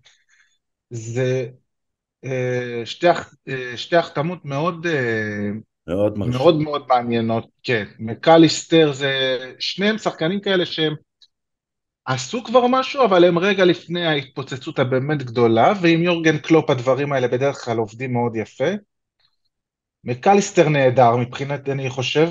זה 0.90 1.48
אה, 2.26 2.82
שתי, 2.86 3.08
אה, 3.48 3.78
שתי 3.78 3.96
החתמות 3.96 4.46
מאוד 4.46 4.88
מאוד, 5.88 6.18
מאוד 6.18 6.62
מאוד 6.62 6.86
מעניינות, 6.88 7.48
כן, 7.64 7.86
מקליסטר 8.00 8.92
זה 8.92 9.38
שניהם 9.60 9.98
שחקנים 9.98 10.40
כאלה 10.40 10.66
שהם 10.66 10.96
עשו 12.06 12.44
כבר 12.44 12.68
משהו, 12.68 13.06
אבל 13.06 13.26
הם 13.26 13.40
רגע 13.40 13.66
לפני 13.66 14.06
ההתפוצצות 14.06 14.80
הבאמת 14.80 15.24
גדולה, 15.24 15.74
ועם 15.82 16.04
יורגן 16.04 16.38
קלופ 16.38 16.70
הדברים 16.70 17.14
האלה 17.14 17.28
בדרך 17.28 17.66
כלל 17.66 17.78
עובדים 17.78 18.14
מאוד 18.14 18.36
יפה. 18.36 18.72
מקליסטר 20.04 20.70
נהדר 20.70 21.16
מבחינת, 21.16 21.70
אני 21.70 21.90
חושב, 21.90 22.30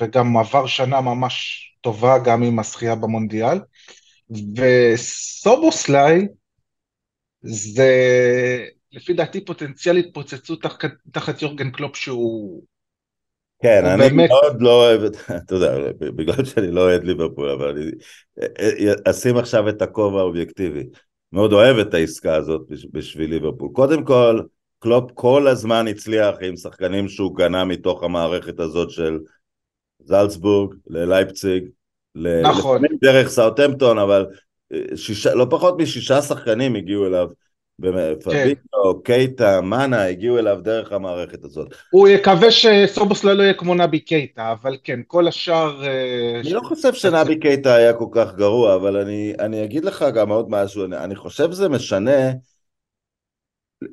וגם 0.00 0.36
עבר 0.36 0.66
שנה 0.66 1.00
ממש 1.00 1.64
טובה 1.80 2.18
גם 2.18 2.42
עם 2.42 2.58
הזכייה 2.58 2.94
במונדיאל. 2.94 3.58
וסובוסליי 4.56 6.26
זה 7.42 7.90
לפי 8.92 9.12
דעתי 9.12 9.44
פוטנציאל 9.44 9.96
התפוצצות 9.96 10.62
תחת, 10.62 10.90
תחת 11.12 11.42
יורגן 11.42 11.70
קלופ 11.70 11.96
שהוא 11.96 12.62
כן, 13.64 13.84
אני 13.84 13.98
באמת... 13.98 14.30
מאוד 14.30 14.62
לא 14.62 14.70
אוהב, 14.70 15.02
אתה 15.44 15.54
יודע, 15.54 15.92
בגלל 16.00 16.44
שאני 16.44 16.70
לא 16.70 16.80
אוהד 16.80 17.04
ליברפול, 17.04 17.48
אבל 17.48 17.68
אני 17.68 17.90
אה, 18.42 18.46
אה, 18.60 18.92
אשים 19.10 19.36
עכשיו 19.36 19.68
את 19.68 19.82
הכובע 19.82 20.20
האובייקטיבי. 20.20 20.84
מאוד 21.32 21.52
אוהב 21.52 21.78
את 21.78 21.94
העסקה 21.94 22.34
הזאת 22.34 22.62
בשביל 22.92 23.30
ליברפול. 23.30 23.68
קודם 23.72 24.04
כל, 24.04 24.40
קלופ 24.78 25.10
כל 25.14 25.48
הזמן 25.48 25.88
הצליח 25.88 26.34
עם 26.40 26.56
שחקנים 26.56 27.08
שהוא 27.08 27.36
קנה 27.36 27.64
מתוך 27.64 28.02
המערכת 28.02 28.60
הזאת 28.60 28.90
של 28.90 29.18
זלצבורג 30.04 30.74
ללייפציג, 30.86 31.64
נכון. 32.42 32.82
דרך 33.00 33.28
סאוטמפטון, 33.28 33.98
אבל 33.98 34.26
אה, 34.72 34.96
שישה, 34.96 35.34
לא 35.34 35.46
פחות 35.50 35.78
משישה 35.78 36.22
שחקנים 36.22 36.74
הגיעו 36.74 37.06
אליו 37.06 37.28
כן. 37.82 38.14
פביטו, 38.24 39.02
קייטה, 39.04 39.60
מנה, 39.60 40.06
הגיעו 40.06 40.38
אליו 40.38 40.58
דרך 40.62 40.92
המערכת 40.92 41.44
הזאת. 41.44 41.74
הוא 41.90 42.08
יקווה 42.08 42.50
שסובוסלה 42.50 43.34
לא 43.34 43.42
יהיה 43.42 43.54
כמו 43.54 43.74
נבי 43.74 44.00
קייטה, 44.00 44.52
אבל 44.52 44.76
כן, 44.84 45.00
כל 45.06 45.28
השאר... 45.28 45.84
אה, 45.84 46.40
אני. 46.40 46.52
לא 46.52 46.60
חושב 46.60 46.94
שנבי 46.94 47.38
קייטה 47.38 47.74
היה 47.74 47.92
כל 47.92 48.08
כך 48.12 48.34
גרוע, 48.34 48.74
אבל 48.74 48.96
אני, 49.40 49.64
אגיד 49.64 49.84
לך 49.84 50.04
גם 50.14 50.30
עוד 50.30 50.46
משהו, 50.50 50.84
אני, 50.84 51.16
חושב 51.16 51.50
שזה 51.50 51.68
משנה. 51.68 52.32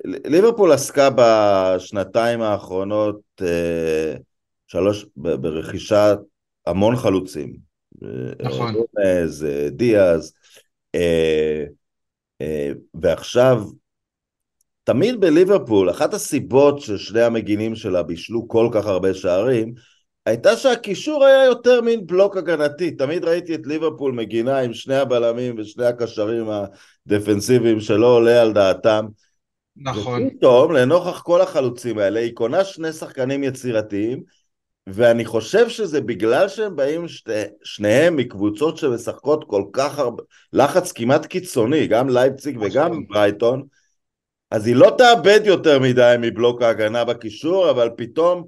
ליברפול 0.05 0.71
עסקה 0.71 1.09
בשנתיים 1.15 2.41
האחרונות 2.41 3.21
אה, 3.41 4.13
שלוש, 4.67 5.05
ברכישת 5.15 6.17
המון 6.67 6.95
חלוצים. 6.95 7.71
נכון. 8.41 8.75
רומז, 8.75 9.47
דיאז. 9.71 10.33
אה, 12.41 12.71
ועכשיו, 12.93 13.63
תמיד 14.83 15.19
בליברפול, 15.19 15.89
אחת 15.89 16.13
הסיבות 16.13 16.81
ששני 16.81 17.21
המגינים 17.21 17.75
שלה 17.75 18.03
בישלו 18.03 18.47
כל 18.47 18.69
כך 18.71 18.85
הרבה 18.85 19.13
שערים, 19.13 19.73
הייתה 20.25 20.57
שהקישור 20.57 21.25
היה 21.25 21.45
יותר 21.45 21.81
מין 21.81 22.07
בלוק 22.07 22.37
הגנתי. 22.37 22.91
תמיד 22.91 23.25
ראיתי 23.25 23.55
את 23.55 23.61
ליברפול 23.65 24.11
מגינה 24.11 24.59
עם 24.59 24.73
שני 24.73 24.95
הבלמים 24.95 25.55
ושני 25.57 25.85
הקשרים 25.85 26.45
הדפנסיביים 27.07 27.79
שלא 27.79 28.07
עולה 28.07 28.41
על 28.41 28.53
דעתם. 28.53 29.05
נכון. 29.77 30.27
ופתאום, 30.27 30.71
לנוכח 30.71 31.21
כל 31.21 31.41
החלוצים 31.41 31.97
האלה, 31.97 32.19
היא 32.19 32.33
קונה 32.33 32.63
שני 32.63 32.93
שחקנים 32.93 33.43
יצירתיים, 33.43 34.23
ואני 34.93 35.25
חושב 35.25 35.69
שזה 35.69 36.01
בגלל 36.01 36.47
שהם 36.47 36.75
באים 36.75 37.07
שתי, 37.07 37.43
שניהם 37.63 38.15
מקבוצות 38.15 38.77
שמשחקות 38.77 39.43
כל 39.47 39.63
כך 39.73 39.99
הרבה, 39.99 40.23
לחץ 40.53 40.91
כמעט 40.91 41.25
קיצוני, 41.25 41.87
גם 41.87 42.09
לייפציג 42.09 42.57
וגם. 42.61 43.07
ברייטון, 43.07 43.63
אז 44.51 44.67
היא 44.67 44.75
לא 44.75 44.95
תאבד 44.97 45.39
יותר 45.45 45.79
מדי 45.79 46.15
מבלוק 46.19 46.61
ההגנה 46.61 47.05
בקישור, 47.05 47.69
אבל 47.69 47.89
פתאום 47.97 48.43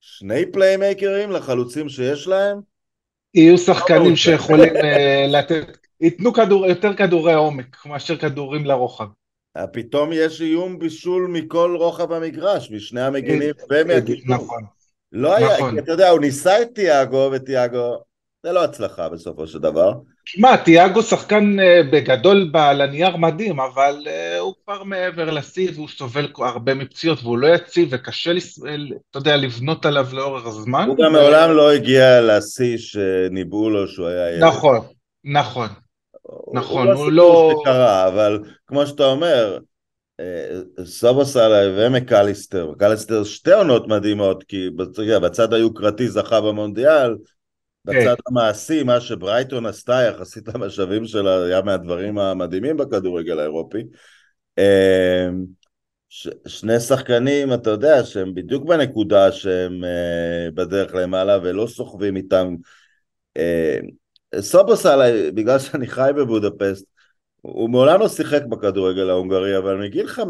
שני 0.00 0.46
פליימייקרים 0.52 1.30
לחלוצים 1.30 1.88
שיש 1.88 2.28
להם. 2.28 2.58
יהיו 3.34 3.58
שחקנים 3.58 4.16
שיכולים 4.16 4.76
אה, 4.76 4.80
לתת, 5.28 5.76
ייתנו 6.00 6.32
כדור, 6.32 6.66
יותר 6.66 6.94
כדורי 6.94 7.34
עומק 7.34 7.86
מאשר 7.86 8.16
כדורים 8.16 8.64
לרוחב. 8.64 9.06
פתאום 9.72 10.10
יש 10.12 10.40
איום 10.40 10.78
בישול 10.78 11.30
מכל 11.32 11.76
רוחב 11.78 12.12
המגרש, 12.12 12.70
משני 12.70 13.00
המגינים 13.00 13.50
ומהקישור. 13.70 14.34
נכון. 14.34 14.62
לא 15.16 15.36
היה, 15.36 15.56
נכון. 15.56 15.74
כי 15.74 15.78
אתה 15.78 15.92
יודע, 15.92 16.10
הוא 16.10 16.20
ניסה 16.20 16.62
את 16.62 16.68
תיאגו, 16.74 17.30
ותיאגו, 17.32 17.98
זה 18.42 18.52
לא 18.52 18.64
הצלחה 18.64 19.08
בסופו 19.08 19.46
של 19.46 19.58
דבר. 19.58 19.92
שמע, 20.24 20.56
תיאגו 20.56 21.02
שחקן 21.02 21.60
אה, 21.60 21.80
בגדול 21.92 22.50
על 22.54 22.80
הנייר 22.80 23.16
מדהים, 23.16 23.60
אבל 23.60 23.96
uh, 24.04 24.40
הוא 24.40 24.54
כבר 24.64 24.82
מעבר 24.82 25.30
לשיא 25.30 25.70
והוא 25.74 25.88
סובל 25.88 26.28
הרבה 26.38 26.74
מפציעות 26.74 27.18
והוא 27.22 27.38
לא 27.38 27.46
יציב 27.46 27.88
וקשה, 27.92 28.32
לס... 28.32 28.58
אתה 29.10 29.18
יודע, 29.18 29.36
לבנות 29.36 29.86
עליו 29.86 30.06
לאורך 30.12 30.46
הזמן. 30.46 30.88
הוא 30.88 30.96
גם 30.96 31.14
ו... 31.14 31.18
מעולם 31.18 31.50
לא 31.50 31.72
הגיע 31.72 32.20
לשיא 32.20 32.78
שניבאו 32.78 33.70
לו 33.70 33.88
שהוא 33.88 34.06
היה 34.06 34.30
ילד. 34.30 34.44
נכון, 34.44 34.80
נכון. 35.24 35.68
נכון, 36.52 36.86
הוא, 36.86 36.94
הוא 36.96 37.12
לא... 37.12 37.22
הוא 37.22 37.52
לא... 37.52 37.62
שקרה, 37.62 38.08
אבל 38.08 38.42
כמו 38.66 38.86
שאתה 38.86 39.04
אומר, 39.04 39.58
אה, 40.20 40.84
סובוסל 40.84 41.74
ומקליסטר, 41.78 42.70
מקליסטר 42.70 43.24
שתי 43.24 43.52
עונות 43.52 43.88
מדהימות, 43.88 44.44
כי 44.44 44.70
בצד 45.22 45.52
היוקרתי 45.52 46.08
זכה 46.08 46.40
במונדיאל, 46.40 47.16
בצד 47.84 48.00
כן. 48.04 48.14
המעשי, 48.26 48.82
מה 48.82 49.00
שברייטון 49.00 49.66
עשתה 49.66 50.02
יחסית 50.02 50.48
למשאבים 50.48 51.06
שלה 51.06 51.44
היה 51.44 51.62
מהדברים 51.62 52.18
המדהימים 52.18 52.76
בכדורגל 52.76 53.38
האירופי. 53.38 53.82
אה, 54.58 55.28
ש, 56.08 56.28
שני 56.46 56.80
שחקנים, 56.80 57.52
אתה 57.52 57.70
יודע, 57.70 58.04
שהם 58.04 58.34
בדיוק 58.34 58.64
בנקודה 58.64 59.32
שהם 59.32 59.84
uh, 59.84 60.54
בדרך 60.54 60.94
למעלה 60.94 61.38
ולא 61.42 61.66
סוחבים 61.66 62.16
איתם. 62.16 62.54
Uh, 63.38 64.40
סובוסל, 64.40 65.30
בגלל 65.34 65.58
שאני 65.58 65.86
חי 65.86 66.10
בבודפסט, 66.16 66.86
הוא 67.40 67.70
מעולם 67.70 68.00
לא 68.00 68.08
שיחק 68.08 68.42
בכדורגל 68.44 69.10
ההונגרי, 69.10 69.58
אבל 69.58 69.76
מגיל 69.76 70.06
15-16 70.08 70.20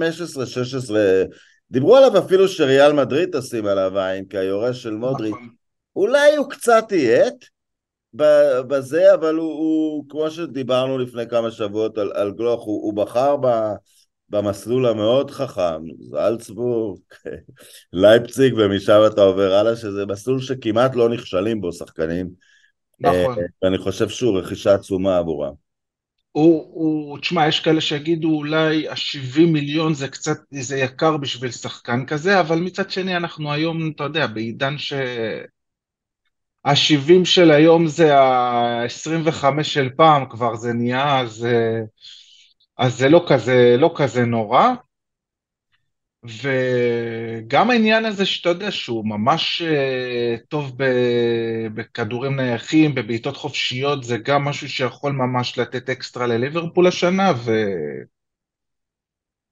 דיברו 1.71 1.97
עליו 1.97 2.19
אפילו 2.19 2.49
שריאל 2.49 2.93
מדריד 2.93 3.39
תשים 3.41 3.67
עליו 3.67 3.99
עין 3.99 4.25
כיורש 4.25 4.83
של 4.83 4.95
מודריק. 4.95 5.35
נכון. 5.35 5.49
אולי 5.97 6.37
הוא 6.37 6.51
קצת 6.51 6.93
יעט 6.93 7.45
בזה, 8.69 9.15
אבל 9.15 9.35
הוא, 9.35 9.53
הוא, 9.53 10.05
כמו 10.09 10.31
שדיברנו 10.31 10.99
לפני 10.99 11.29
כמה 11.29 11.51
שבועות 11.51 11.99
על, 11.99 12.13
על 12.15 12.33
גלוך, 12.33 12.65
הוא, 12.65 12.83
הוא 12.83 12.95
בחר 12.95 13.37
ב, 13.37 13.47
במסלול 14.29 14.87
המאוד 14.87 15.31
חכם, 15.31 15.83
זלצבורג, 16.01 16.99
לייפציג, 17.93 18.55
ומשם 18.57 19.01
אתה 19.07 19.23
עובר 19.23 19.53
הלאה, 19.53 19.77
שזה 19.77 20.07
מסלול 20.07 20.41
שכמעט 20.41 20.95
לא 20.95 21.09
נכשלים 21.09 21.61
בו 21.61 21.73
שחקנים. 21.73 22.31
נכון. 23.01 23.39
אה, 23.39 23.45
ואני 23.63 23.79
חושב 23.79 24.09
שהוא 24.09 24.39
רכישה 24.39 24.75
עצומה 24.75 25.19
עבורם. 25.19 25.66
הוא, 26.41 27.19
תשמע, 27.19 27.49
יש 27.49 27.61
כאלה 27.61 27.81
שיגידו 27.81 28.29
אולי 28.29 28.89
ה-70 28.89 29.41
מיליון 29.41 29.95
זה 29.95 30.09
קצת, 30.09 30.37
זה 30.51 30.79
יקר 30.79 31.17
בשביל 31.17 31.51
שחקן 31.51 32.07
כזה, 32.07 32.41
אבל 32.41 32.59
מצד 32.59 32.91
שני 32.91 33.17
אנחנו 33.17 33.53
היום, 33.53 33.91
אתה 33.97 34.05
יודע, 34.05 34.27
בעידן 34.27 34.79
ש... 34.79 34.93
ה-70 36.65 37.25
של 37.25 37.51
היום 37.51 37.87
זה 37.87 38.19
ה-25 38.19 39.63
של 39.63 39.89
פעם 39.97 40.25
כבר 40.31 40.57
זה 40.57 40.73
נהיה, 40.73 41.21
אז, 41.21 41.47
אז 42.79 42.99
זה 42.99 43.09
לא 43.09 43.25
כזה, 43.29 43.77
לא 43.79 43.95
כזה 43.97 44.25
נורא. 44.25 44.69
וגם 46.43 47.71
העניין 47.71 48.05
הזה 48.05 48.27
שאתה 48.27 48.49
יודע 48.49 48.71
שהוא 48.71 49.07
ממש 49.07 49.63
uh, 49.63 50.41
טוב 50.49 50.73
בכדורים 51.75 52.37
נייחים, 52.37 52.95
בבעיטות 52.95 53.37
חופשיות, 53.37 54.05
זה 54.05 54.17
גם 54.17 54.45
משהו 54.45 54.69
שיכול 54.69 55.13
ממש 55.13 55.59
לתת 55.59 55.91
אקסטרה 55.91 56.27
לליברפול 56.27 56.87
השנה, 56.87 57.33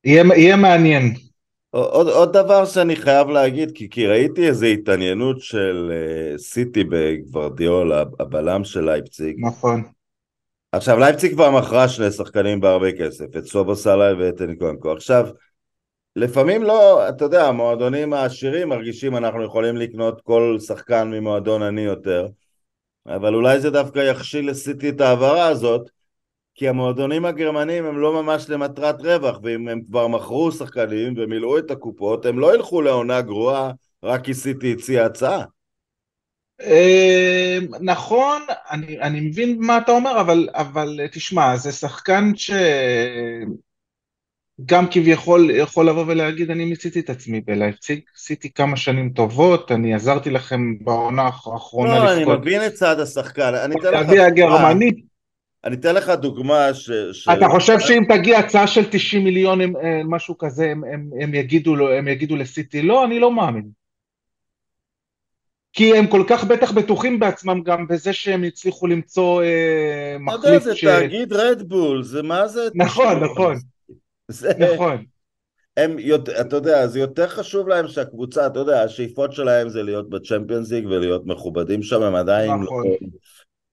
ויהיה 0.05 0.57
מעניין. 0.57 1.15
עוד, 1.71 2.09
עוד 2.09 2.33
דבר 2.33 2.65
שאני 2.65 2.97
חייב 2.97 3.29
להגיד, 3.29 3.73
כי, 3.75 3.91
כי 3.91 4.07
ראיתי 4.07 4.49
איזו 4.49 4.67
התעניינות 4.67 5.41
של 5.41 5.93
אה, 5.93 6.39
סיטי 6.39 6.85
בגוורדיאול, 6.85 7.93
הבלם 7.93 8.65
של 8.65 8.85
לייפציג. 8.85 9.37
נכון. 9.39 9.83
עכשיו, 10.73 10.99
לייפציג 10.99 11.33
כבר 11.33 11.51
מכרה 11.51 11.89
שני 11.89 12.11
שחקנים 12.11 12.61
בהרבה 12.61 12.93
כסף, 12.93 13.37
את 13.39 13.45
סובוסלאי 13.45 14.13
ואת 14.13 14.43
אנקונקו. 14.43 14.93
עכשיו, 14.93 15.27
לפעמים 16.17 16.63
לא, 16.63 17.09
אתה 17.09 17.25
יודע, 17.25 17.49
המועדונים 17.49 18.13
העשירים 18.13 18.69
מרגישים 18.69 19.17
אנחנו 19.17 19.45
יכולים 19.45 19.77
לקנות 19.77 20.21
כל 20.21 20.57
שחקן 20.67 21.09
ממועדון 21.11 21.63
עני 21.63 21.81
יותר, 21.81 22.29
אבל 23.07 23.35
אולי 23.35 23.61
זה 23.61 23.71
דווקא 23.71 24.11
יכשיל 24.11 24.51
לסיטי 24.51 24.89
את 24.89 25.01
ההעברה 25.01 25.47
הזאת, 25.47 25.91
כי 26.55 26.69
המועדונים 26.69 27.25
הגרמנים 27.25 27.87
הם 27.87 27.99
לא 27.99 28.23
ממש 28.23 28.51
למטרת 28.51 29.01
רווח, 29.01 29.39
ואם 29.43 29.69
הם 29.69 29.81
כבר 29.85 30.09
מכרו 30.09 30.53
שחקנים 30.53 31.15
ומילאו 31.17 31.59
את 31.59 31.71
הקופות, 31.71 32.27
הם 32.27 32.39
לא 32.39 32.55
ילכו 32.55 32.83
לעונה 32.83 33.21
גרועה 33.21 33.71
רק 34.03 34.25
כי 34.25 34.35
סיטי 34.35 34.73
הציע 34.73 35.05
הצעה. 35.05 35.45
אמ, 36.63 37.67
נכון, 37.81 38.43
אני, 38.71 39.01
אני 39.01 39.21
מבין 39.21 39.57
מה 39.61 39.79
אתה 39.79 39.93
אומר, 39.93 40.21
אבל, 40.21 40.49
אבל 40.55 41.01
תשמע, 41.13 41.57
זה 41.57 41.73
שחקן 41.73 42.33
ש... 42.37 42.51
גם 44.65 44.87
כביכול 44.91 45.51
יכול 45.51 45.89
לבוא 45.89 46.05
ולהגיד 46.07 46.51
אני 46.51 46.65
מיציתי 46.65 47.01
את 47.01 47.11
עצמי 47.11 47.41
בלהפציג, 47.41 48.01
עשיתי 48.17 48.53
כמה 48.53 48.77
שנים 48.77 49.11
טובות, 49.11 49.73
אני 49.73 49.95
עזרתי 49.95 50.31
לכם 50.31 50.75
בעונה 50.81 51.23
האחרונה 51.23 51.99
לא, 51.99 52.13
אני 52.13 52.25
מבין 52.25 52.67
את 52.67 52.73
צד 52.73 53.01
השחקן, 53.01 53.55
אני 53.55 53.75
אתן 53.81 53.93
לך 53.93 54.09
דוגמה, 54.09 54.73
אני 55.65 55.77
אתן 55.77 55.95
לך 55.95 56.09
דוגמה 56.09 56.75
ש... 56.75 56.91
ש... 57.13 57.29
אתה 57.29 57.49
חושב 57.49 57.81
שאם 57.81 58.03
תגיע 58.09 58.39
הצעה 58.39 58.67
של 58.67 58.85
90 58.91 59.25
מיליון, 59.25 59.61
הם, 59.61 59.77
אה, 59.77 60.01
משהו 60.05 60.39
כזה, 60.39 60.71
הם, 60.71 60.85
הם, 60.85 61.11
הם, 61.21 61.35
יגידו, 61.35 61.89
הם 61.89 62.09
יגידו 62.09 62.37
לסיטי 62.37 62.83
לא? 62.83 63.05
אני 63.05 63.21
לא 63.21 63.33
מאמין. 63.33 63.69
כי 65.73 65.97
הם 65.97 66.07
כל 66.07 66.25
כך 66.29 66.45
בטח 66.45 66.73
בטוחים 66.73 67.19
בעצמם 67.19 67.63
גם 67.63 67.87
בזה 67.87 68.13
שהם 68.13 68.43
הצליחו 68.43 68.87
למצוא 68.87 69.43
אה, 69.43 70.17
מחליף 70.21 70.63
ש... 70.63 70.67
אתה 70.67 70.87
יודע, 70.87 70.99
זה 70.99 71.01
תאגיד 71.01 71.33
רדבול, 71.33 72.03
זה 72.03 72.23
מה 72.23 72.49
זה... 72.49 72.61
נכון, 72.75 73.25
נכון. 73.25 73.57
זה... 74.29 74.53
נכון. 74.75 75.05
הם, 75.77 75.97
אתה 76.41 76.57
יודע, 76.57 76.87
זה 76.87 76.99
יותר 76.99 77.29
חשוב 77.29 77.69
להם 77.69 77.89
שהקבוצה, 77.89 78.47
אתה 78.47 78.59
יודע, 78.59 78.83
השאיפות 78.83 79.33
שלהם 79.33 79.69
זה 79.69 79.83
להיות 79.83 80.11
בצ'מפיונס 80.11 80.71
ליג 80.71 80.87
ולהיות 80.87 81.27
מכובדים 81.27 81.83
שם, 81.83 82.03
הם 82.03 82.15
עדיין, 82.15 82.51
לא- 82.51 82.57
נכון. 82.57 82.87
לא, 82.87 82.97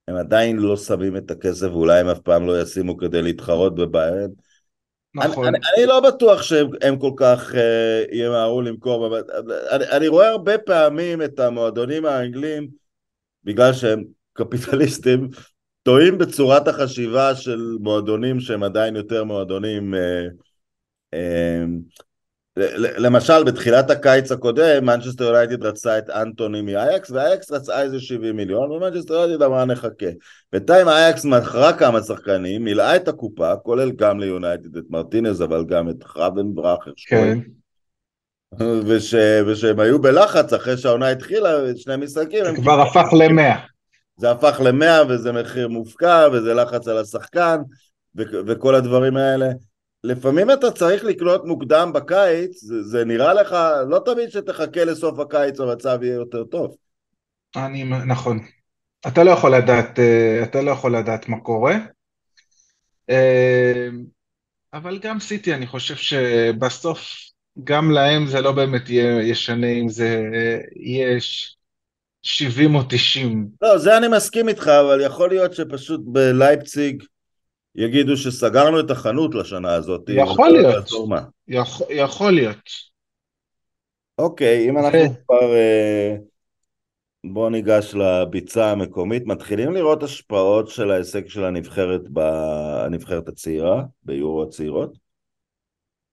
הם 0.08 0.16
עדיין 0.16 0.58
לא 0.58 0.78
שמים 0.78 1.18
את 1.18 1.32
הכסף, 1.32 1.68
ואולי 1.68 2.00
הם 2.00 2.08
אף 2.08 2.20
פעם 2.20 2.48
לא 2.48 2.62
ישימו 2.62 2.98
כדי 2.98 3.22
להתחרות 3.22 3.76
בביירן. 3.76 4.30
נכון. 5.16 5.48
אני, 5.48 5.58
אני, 5.58 5.66
אני 5.78 5.86
לא 5.86 6.00
בטוח 6.00 6.42
שהם 6.42 7.00
כל 7.00 7.12
כך 7.16 7.52
אה, 7.54 8.16
ימהרו 8.16 8.62
למכור, 8.62 9.18
אני, 9.72 9.86
אני 9.92 10.08
רואה 10.08 10.30
הרבה 10.30 10.58
פעמים 10.58 11.22
את 11.22 11.40
המועדונים 11.40 12.06
האנגלים, 12.06 12.68
בגלל 13.44 13.74
שהם 13.74 14.04
קפיטליסטים, 14.34 15.30
טועים 15.84 16.18
בצורת 16.18 16.68
החשיבה 16.68 17.36
של 17.36 17.78
מועדונים 17.80 18.40
שהם 18.40 18.64
עדיין 18.64 18.96
יותר 18.96 19.24
מועדונים 19.24 19.94
אה, 19.94 20.28
אה, 21.14 21.64
למשל 22.78 23.44
בתחילת 23.44 23.90
הקיץ 23.90 24.32
הקודם 24.32 24.86
מנצ'סטר 24.86 25.24
יונייטד 25.24 25.64
רצה 25.64 25.98
את 25.98 26.10
אנטוני 26.10 26.62
מאייקס 26.62 27.12
ואייקס 27.12 27.52
רצה 27.52 27.82
איזה 27.82 28.00
70 28.00 28.36
מיליון 28.36 28.72
ומנצ'סטר 28.72 29.14
יונייטד 29.14 29.42
אמרה 29.42 29.66
נחכה. 29.66 30.06
בינתיים 30.52 30.88
אייקס 30.88 31.26
מכרה 31.26 31.74
כמה 31.74 32.02
שחקנים 32.02 32.64
מילאה 32.64 32.96
את 32.96 33.08
הקופה 33.08 33.56
כולל 33.56 33.92
גם 33.92 34.20
ליונייטד 34.20 34.78
את 34.78 34.84
מרטינז 34.90 35.42
אבל 35.42 35.66
גם 35.66 35.90
את 35.90 36.04
חרבן 36.04 36.56
בראכר 36.56 36.92
כן. 37.08 37.38
וש, 38.60 39.16
ושהם 39.48 39.80
היו 39.80 40.02
בלחץ 40.02 40.54
אחרי 40.54 40.78
שהעונה 40.78 41.10
התחילה 41.10 41.50
שני 41.76 41.96
משחקים 41.98 42.46
זה 42.46 42.62
כבר 42.62 42.82
הפך 42.82 43.14
למאה 43.14 43.71
זה 44.18 44.32
הפך 44.32 44.62
למאה 44.64 45.08
וזה 45.10 45.32
מחיר 45.32 45.68
מופקע 45.68 46.28
וזה 46.34 46.54
לחץ 46.54 46.88
על 46.88 46.98
השחקן 46.98 47.58
ו- 48.18 48.42
וכל 48.48 48.76
הדברים 48.76 49.18
האלה. 49.18 49.50
לפעמים 50.04 50.52
אתה 50.52 50.72
צריך 50.72 51.04
לקנות 51.04 51.46
מוקדם 51.46 51.92
בקיץ, 51.94 52.62
זה, 52.62 52.84
זה 52.84 53.06
נראה 53.06 53.34
לך, 53.34 53.56
לא 53.90 54.02
תמיד 54.06 54.30
שתחכה 54.30 54.86
לסוף 54.86 55.20
הקיץ 55.20 55.60
המצב 55.60 56.00
יהיה 56.02 56.16
יותר 56.16 56.44
טוב. 56.44 56.76
אני, 57.56 57.84
נכון. 57.84 58.40
אתה 59.08 59.24
לא 59.24 59.32
יכול 59.32 59.56
לדעת, 59.56 60.00
אה, 60.00 60.44
אתה 60.44 60.62
לא 60.62 60.72
יכול 60.72 60.98
לדעת 60.98 61.30
מה 61.30 61.40
קורה. 61.40 61.76
אה, 63.10 63.88
אבל 64.74 65.00
גם 65.00 65.20
סיטי, 65.20 65.54
אני 65.54 65.68
חושב 65.68 65.96
שבסוף 65.96 67.02
גם 67.64 67.92
להם 67.92 68.28
זה 68.28 68.42
לא 68.42 68.52
באמת 68.52 68.90
יהיה 68.90 69.22
ישנה 69.22 69.68
אם 69.68 69.90
זה 69.90 70.24
יש 70.76 71.58
70 72.24 72.76
או 72.76 72.82
90. 72.90 73.48
לא, 73.62 73.78
זה 73.78 73.98
אני 73.98 74.08
מסכים 74.08 74.50
איתך, 74.50 74.68
אבל 74.68 75.02
יכול 75.06 75.30
להיות 75.30 75.54
שפשוט 75.54 76.02
בלייפציג 76.04 77.04
יגידו 77.76 78.18
שסגרנו 78.18 78.80
את 78.80 78.92
החנות 78.92 79.36
לשנה 79.36 79.74
הזאת. 79.74 80.02
יכול 80.10 80.50
להיות. 80.50 80.90
יכול, 81.48 81.88
יכול 81.90 82.32
להיות. 82.32 82.92
אוקיי, 84.18 84.70
אם 84.70 84.78
אנחנו 84.78 85.00
כבר... 85.26 85.54
אה, 85.54 86.16
בואו 87.24 87.50
ניגש 87.50 87.96
לביצה 87.96 88.72
המקומית. 88.72 89.24
מתחילים 89.26 89.74
לראות 89.74 90.04
השפעות 90.04 90.68
של 90.68 90.92
ההישג 90.92 91.28
של 91.28 91.44
הנבחרת 91.46 92.02
בנבחרת 92.10 93.28
הצעירה, 93.28 93.84
ביורו 94.04 94.44
הצעירות? 94.44 94.98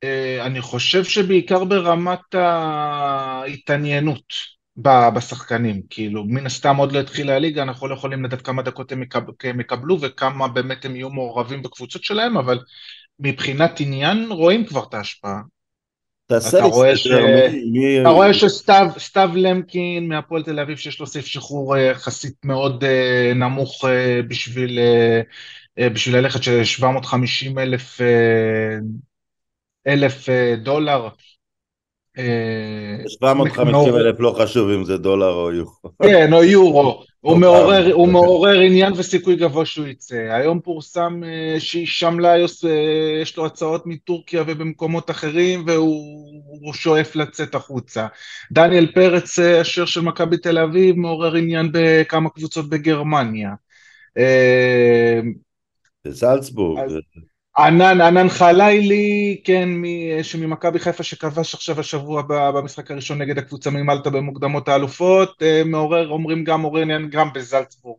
אה, 0.05 0.47
אני 0.47 0.61
חושב 0.61 1.05
שבעיקר 1.05 1.65
ברמת 1.65 2.35
ההתעניינות. 2.35 4.25
בשחקנים, 4.83 5.83
כאילו, 5.91 6.25
מן 6.25 6.47
הסתם 6.47 6.77
עוד 6.77 6.93
לא 6.93 7.01
התחילה 7.01 7.37
הליגה, 7.37 7.63
אנחנו 7.63 7.89
לא 7.89 7.95
יכולים 7.95 8.25
לדעת 8.25 8.43
כמה 8.43 8.63
דקות 8.63 8.93
הם 9.45 9.61
יקבלו 9.61 10.01
וכמה 10.01 10.49
באמת 10.49 10.85
הם 10.85 10.97
יהיו 10.97 11.11
מעורבים 11.11 11.63
בקבוצות 11.63 12.05
שלהם, 12.05 12.37
אבל 12.37 12.59
מבחינת 13.21 13.81
עניין 13.81 14.27
רואים 14.31 14.67
כבר 14.67 14.85
את 14.89 14.95
ההשפעה. 14.95 15.41
אתה 16.27 16.65
רואה, 16.65 16.97
ש... 16.97 17.07
מי- 17.73 18.01
אתה 18.01 18.09
רואה 18.09 18.35
שסתיו 18.35 18.87
סתיו 18.99 19.31
למקין 19.35 20.09
מהפועל 20.09 20.43
תל 20.43 20.61
אביב 20.61 20.77
שיש 20.77 21.01
לו 21.01 21.07
סעיף 21.07 21.27
שחרור 21.27 21.77
אה, 21.77 21.83
יחסית 21.83 22.35
מאוד 22.45 22.85
אה, 22.85 23.33
נמוך 23.35 23.85
אה, 23.85 24.21
בשביל, 24.29 24.79
בשביל 25.79 26.17
ללכת 26.17 26.43
של 26.43 26.65
750 26.65 27.59
אלף 27.59 28.01
אלף 29.87 30.29
דולר. 30.63 31.09
אה, 32.19 33.09
750 33.09 33.97
אלף 33.97 34.21
לא 34.21 34.37
חשוב 34.39 34.71
אם 34.71 34.85
זה 34.85 34.99
דולר 34.99 35.33
או 35.33 35.53
יורו. 35.53 35.73
כן, 36.03 36.33
או 36.33 36.45
יורו. 36.45 37.05
הוא 37.21 37.33
או 37.33 37.39
מעורר. 37.39 37.93
הוא 37.93 38.09
מעורר 38.09 38.61
עניין 38.61 38.93
וסיכוי 38.97 39.37
גבוה 39.37 39.67
שהוא 39.67 39.87
יצא. 39.87 40.17
היום 40.17 40.61
פורסם 40.61 41.21
אה, 41.25 41.57
ליוס, 42.21 42.65
אה, 42.65 42.71
יש 43.23 43.37
לו 43.37 43.47
הצעות 43.47 43.83
מטורקיה 43.87 44.43
ובמקומות 44.47 45.11
אחרים, 45.11 45.65
והוא 45.67 46.75
שואף 46.75 47.17
לצאת 47.17 47.55
החוצה. 47.55 48.07
דניאל 48.53 48.87
פרץ, 48.95 49.39
אה, 49.39 49.61
השוער 49.61 49.87
של 49.87 50.01
מכבי 50.01 50.37
תל 50.37 50.59
אביב, 50.59 50.97
מעורר 50.97 51.35
עניין 51.35 51.69
בכמה 51.73 52.31
קבוצות 52.31 52.69
בגרמניה. 52.69 53.51
אה, 54.19 55.21
בזלצבורג. 56.05 56.81
ענן, 57.59 58.01
ענן 58.01 58.29
חלילי, 58.29 59.41
כן, 59.45 59.69
מ- 59.69 60.23
שממכבי 60.23 60.79
חיפה 60.79 61.03
שכבש 61.03 61.55
עכשיו 61.55 61.81
השבוע 61.81 62.23
במשחק 62.29 62.91
הראשון 62.91 63.23
נגד 63.23 63.39
הקבוצה 63.39 63.71
ממלטה 63.71 64.11
במוקדמות 64.11 64.69
האלופות, 64.69 65.43
אה, 65.43 65.63
מעורר, 65.65 66.09
אומרים 66.09 66.45
גם 66.45 66.61
מעורר 66.61 66.83
עניין 66.83 67.11
גם 67.11 67.33
בזלצבורג. 67.35 67.99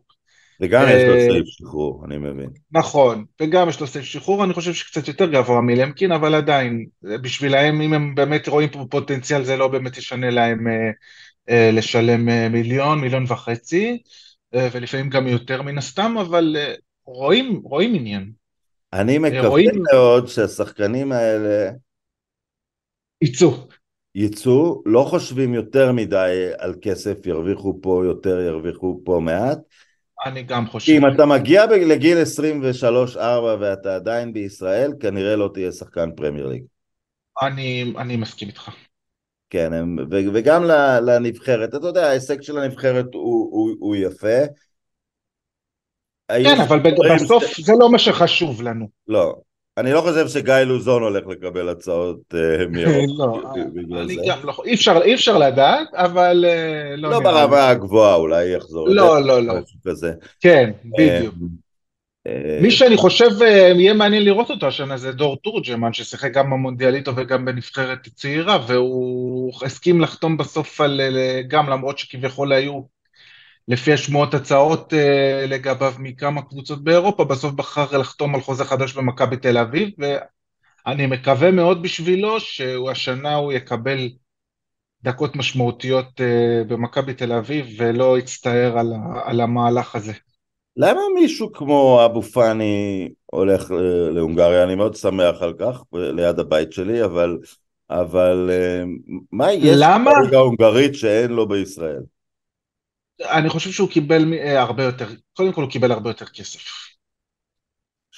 וגם 0.62 0.82
יש 0.88 1.02
לו 1.04 1.14
אה, 1.14 1.26
סעיף 1.30 1.46
שחרור, 1.46 2.04
אני 2.04 2.18
מבין. 2.18 2.50
נכון, 2.72 3.24
וגם 3.40 3.68
יש 3.68 3.80
לו 3.80 3.86
סעיף 3.86 4.04
שחרור, 4.04 4.44
אני 4.44 4.52
חושב 4.54 4.74
שקצת 4.74 5.08
יותר 5.08 5.30
גבוה 5.30 5.60
מלמקין, 5.60 6.12
אבל 6.12 6.34
עדיין, 6.34 6.86
אה, 7.10 7.18
בשבילהם, 7.18 7.80
אם 7.80 7.92
הם 7.92 8.14
באמת 8.14 8.48
רואים 8.48 8.68
פה 8.68 8.86
פוטנציאל, 8.90 9.44
זה 9.44 9.56
לא 9.56 9.68
באמת 9.68 9.98
ישנה 9.98 10.30
להם 10.30 10.68
אה, 10.68 10.90
אה, 11.50 11.70
לשלם 11.72 12.28
אה, 12.28 12.48
מיליון, 12.48 13.00
מיליון 13.00 13.24
וחצי, 13.28 14.02
אה, 14.54 14.68
ולפעמים 14.72 15.10
גם 15.10 15.26
יותר 15.26 15.62
מן 15.62 15.78
הסתם, 15.78 16.14
אבל 16.20 16.56
אה, 16.58 16.74
רואים, 17.06 17.60
רואים 17.64 17.94
עניין. 17.94 18.39
אני 18.92 19.18
מקווה 19.18 19.48
רואים- 19.48 19.82
מאוד 19.92 20.26
שהשחקנים 20.26 21.12
האלה 21.12 21.70
יצאו. 23.22 23.50
יצאו, 24.14 24.82
לא 24.86 25.06
חושבים 25.08 25.54
יותר 25.54 25.92
מדי 25.92 26.50
על 26.58 26.74
כסף, 26.82 27.26
ירוויחו 27.26 27.78
פה 27.82 28.02
יותר, 28.06 28.40
ירוויחו 28.40 29.00
פה 29.04 29.20
מעט. 29.22 29.58
אני 30.26 30.42
גם 30.42 30.66
חושב. 30.66 30.92
אם 30.92 31.02
אתה 31.14 31.26
מגיע 31.26 31.66
לגיל 31.66 32.18
23-4 32.22 33.16
ואתה 33.60 33.94
עדיין 33.94 34.32
בישראל, 34.32 34.92
כנראה 35.00 35.36
לא 35.36 35.50
תהיה 35.54 35.72
שחקן 35.72 36.10
פרמייר 36.16 36.46
ליג. 36.46 36.62
אני, 37.42 37.94
אני 37.98 38.16
מסכים 38.16 38.48
איתך. 38.48 38.70
כן, 39.50 39.72
הם, 39.72 39.96
ו, 40.10 40.16
וגם 40.34 40.64
לנבחרת, 41.06 41.74
אתה 41.74 41.86
יודע, 41.86 42.06
ההישג 42.06 42.42
של 42.42 42.58
הנבחרת 42.58 43.06
הוא, 43.14 43.48
הוא, 43.52 43.76
הוא 43.80 43.96
יפה. 43.96 44.38
כן, 46.44 46.60
אבל 46.60 46.80
בסוף 47.14 47.44
ש- 47.46 47.60
זה 47.60 47.72
לא 47.80 47.90
מה 47.90 47.98
שחשוב 47.98 48.62
לנו. 48.62 48.88
לא. 49.08 49.34
אני 49.78 49.92
לא 49.92 50.00
חושב 50.00 50.28
שגיא 50.28 50.54
לוזון 50.54 51.02
הולך 51.02 51.26
לקבל 51.26 51.68
הצעות 51.68 52.34
אה, 52.34 52.66
מאירופה 52.70 53.24
לא, 53.88 54.02
אני. 54.02 54.16
גם 54.28 54.38
לא, 54.44 54.52
אי 55.04 55.14
אפשר, 55.14 55.38
לדעת, 55.38 55.88
אבל 55.94 56.44
אה, 56.48 56.96
לא 56.96 57.10
לא. 57.10 57.20
ברמה 57.20 57.68
הגבוהה, 57.68 58.14
אולי 58.14 58.56
יחזור. 58.56 58.88
לא, 58.88 59.24
לא, 59.24 59.42
לא. 59.42 59.54
כן, 60.40 60.70
בדיוק. 60.84 61.34
אה, 62.26 62.58
מי 62.62 62.70
שאני 62.70 62.96
חושב 62.96 63.42
אה, 63.42 63.72
יהיה 63.76 63.94
מעניין 63.94 64.24
לראות 64.24 64.50
אותו 64.50 64.66
השנה 64.66 64.96
זה 64.96 65.12
דור 65.12 65.36
תורג'מן, 65.36 65.92
ששיחק 65.92 66.32
גם 66.32 66.50
במונדיאליטו 66.50 67.16
וגם 67.16 67.44
בנבחרת 67.44 68.08
צעירה, 68.14 68.58
והוא 68.68 69.52
הסכים 69.64 70.00
לחתום 70.00 70.36
בסוף 70.36 70.80
על, 70.80 71.00
אה, 71.00 71.40
גם 71.48 71.70
למרות 71.70 71.98
שכביכול 71.98 72.52
היו 72.52 72.80
לפי 73.70 73.92
השמועות 73.92 74.34
הצעות 74.34 74.94
אה, 74.94 75.46
לגביו 75.46 75.92
מכמה 75.98 76.42
קבוצות 76.42 76.84
באירופה, 76.84 77.24
בסוף 77.24 77.52
בחר 77.52 77.98
לחתום 77.98 78.34
על 78.34 78.40
חוזה 78.40 78.64
חדש 78.64 78.94
במכבי 78.94 79.36
תל 79.36 79.58
אביב, 79.58 79.88
ואני 79.98 81.06
מקווה 81.06 81.50
מאוד 81.50 81.82
בשבילו 81.82 82.40
שהשנה 82.40 83.34
הוא 83.34 83.52
יקבל 83.52 84.08
דקות 85.02 85.36
משמעותיות 85.36 86.20
אה, 86.20 86.64
במכבי 86.68 87.14
תל 87.14 87.32
אביב 87.32 87.66
ולא 87.78 88.18
יצטער 88.18 88.78
על, 88.78 88.92
על 89.24 89.40
המהלך 89.40 89.94
הזה. 89.94 90.12
למה 90.76 91.00
מישהו 91.20 91.52
כמו 91.52 92.02
אבו 92.04 92.22
פאני 92.22 93.08
הולך 93.26 93.70
ל- 93.70 94.10
להונגריה? 94.14 94.62
אני 94.62 94.74
מאוד 94.74 94.94
שמח 94.94 95.42
על 95.42 95.54
כך, 95.58 95.82
ליד 95.92 96.38
הבית 96.38 96.72
שלי, 96.72 97.04
אבל, 97.04 97.38
אבל 97.90 98.50
אה, 98.52 98.82
מה 99.32 99.52
יש 99.52 99.78
למה? 99.80 100.10
בליגה 100.20 100.36
ההונגרית 100.38 100.94
שאין 100.94 101.30
לו 101.30 101.48
בישראל? 101.48 102.02
אני 103.20 103.48
חושב 103.48 103.70
שהוא 103.70 103.88
קיבל 103.88 104.34
אה, 104.34 104.60
הרבה 104.60 104.84
יותר, 104.84 105.06
קודם 105.32 105.52
כל 105.52 105.62
הוא 105.62 105.70
קיבל 105.70 105.92
הרבה 105.92 106.10
יותר 106.10 106.26
כסף. 106.26 106.90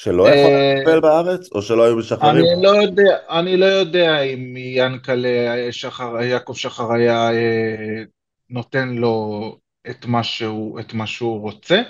שלא 0.02 0.28
יכול 0.28 0.52
אה, 0.52 0.74
לקבל 0.80 1.00
בארץ? 1.00 1.52
או 1.52 1.62
שלא 1.62 1.84
היו 1.84 1.96
משחררים? 1.96 2.44
אני 2.44 2.62
לא 2.62 2.68
יודע, 2.68 3.16
אני 3.30 3.56
לא 3.56 3.66
יודע 3.66 4.20
אם 4.20 4.54
ינקלה 4.56 5.72
שחר, 5.72 6.22
יעקב 6.22 6.54
שחר 6.56 6.92
היה 6.92 7.30
אה, 7.32 8.02
נותן 8.50 8.88
לו 8.88 9.56
את 9.90 10.06
מה 10.06 10.24
שהוא, 10.24 10.80
את 10.80 10.94
מה 10.94 11.06
שהוא 11.06 11.40
רוצה. 11.40 11.80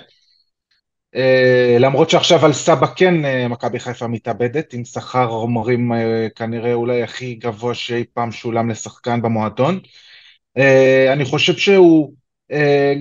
למרות 1.79 2.09
שעכשיו 2.09 2.45
על 2.45 2.53
סבא 2.53 2.87
כן 2.95 3.13
מכבי 3.49 3.79
חיפה 3.79 4.07
מתאבדת, 4.07 4.73
עם 4.73 4.85
שכר 4.85 5.27
אומרים 5.27 5.93
אה, 5.93 6.27
כנראה 6.35 6.73
אולי 6.73 7.03
הכי 7.03 7.35
גבוה 7.35 7.75
שאי 7.75 8.03
פעם 8.13 8.31
שולם 8.31 8.69
לשחקן 8.69 9.21
במועדון. 9.21 9.79
אני 11.13 11.25
חושב 11.25 11.57
שהוא 11.57 12.13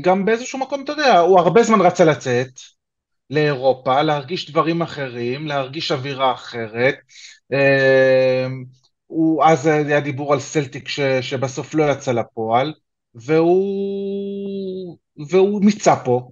גם 0.01 0.25
באיזשהו 0.25 0.59
מקום, 0.59 0.85
אתה 0.85 0.93
יודע, 0.93 1.19
הוא 1.19 1.41
הרבה 1.41 1.63
זמן 1.63 1.81
רצה 1.81 2.05
לצאת 2.05 2.51
לאירופה, 3.31 4.03
להרגיש 4.03 4.51
דברים 4.51 4.83
אחרים, 4.83 5.47
להרגיש 5.47 5.93
אווירה 5.93 6.33
אחרת. 6.33 6.95
אה, 7.53 8.47
הוא, 9.07 9.45
אז 9.45 9.67
היה 9.67 10.01
דיבור 10.01 10.33
על 10.33 10.41
סלטיק 10.41 10.89
ש, 10.89 11.01
שבסוף 11.01 11.75
לא 11.75 11.93
יצא 11.93 12.13
לפועל, 12.13 12.73
והוא, 13.15 14.99
והוא 15.31 15.65
מיצה 15.65 15.97
פה. 16.05 16.31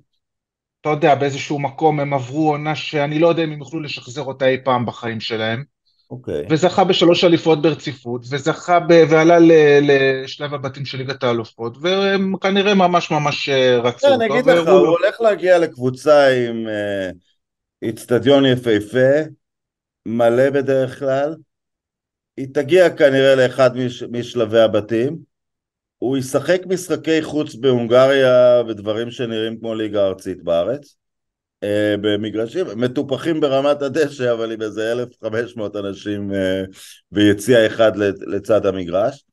אתה 0.80 0.88
יודע, 0.88 1.14
באיזשהו 1.14 1.58
מקום 1.58 2.00
הם 2.00 2.14
עברו 2.14 2.50
עונה 2.50 2.76
שאני 2.76 3.18
לא 3.18 3.28
יודע 3.28 3.44
אם 3.44 3.52
הם 3.52 3.58
יוכלו 3.58 3.80
לשחזר 3.80 4.22
אותה 4.22 4.46
אי 4.46 4.56
פעם 4.64 4.86
בחיים 4.86 5.20
שלהם. 5.20 5.64
אוקיי. 6.10 6.46
וזכה 6.50 6.84
בשלוש 6.84 7.24
אליפויות 7.24 7.62
ברציפות, 7.62 8.24
וזכה 8.30 8.80
ב... 8.80 8.92
ועלה 9.10 9.38
ל... 9.38 9.52
לשלב 9.82 10.54
הבתים 10.54 10.84
של 10.84 10.98
ליגת 10.98 11.22
האלופות, 11.22 11.76
והם 11.80 12.36
כנראה 12.36 12.74
ממש 12.74 13.10
ממש 13.10 13.48
אה, 13.48 13.78
רצו 13.78 14.06
כן, 14.06 14.12
אותו. 14.12 14.24
אני 14.24 14.32
אגיד 14.32 14.46
לך, 14.46 14.68
הוא. 14.68 14.86
הולך 14.86 15.20
להגיע 15.20 15.58
לקבוצה 15.58 16.28
עם 16.28 16.68
אה, 16.68 17.10
איצטדיון 17.82 18.46
יפהפה, 18.46 19.30
מלא 20.06 20.50
בדרך 20.50 20.98
כלל, 20.98 21.34
היא 22.36 22.46
תגיע 22.54 22.90
כנראה 22.90 23.34
לאחד 23.34 23.76
מש, 23.76 24.02
משלבי 24.02 24.60
הבתים, 24.60 25.16
הוא 25.98 26.16
ישחק 26.16 26.60
משחקי 26.66 27.22
חוץ 27.22 27.54
בהונגריה 27.54 28.62
ודברים 28.68 29.10
שנראים 29.10 29.58
כמו 29.58 29.74
ליגה 29.74 30.06
ארצית 30.06 30.42
בארץ, 30.42 30.96
במגרשים 32.00 32.66
מטופחים 32.76 33.40
ברמת 33.40 33.82
הדשא, 33.82 34.32
אבל 34.32 34.52
עם 34.52 34.62
איזה 34.62 34.92
1,500 34.92 35.76
אנשים 35.76 36.34
אה, 36.34 36.62
ביציע 37.12 37.66
אחד 37.66 37.96
לצ- 37.96 38.26
לצד 38.26 38.66
המגרש. 38.66 39.24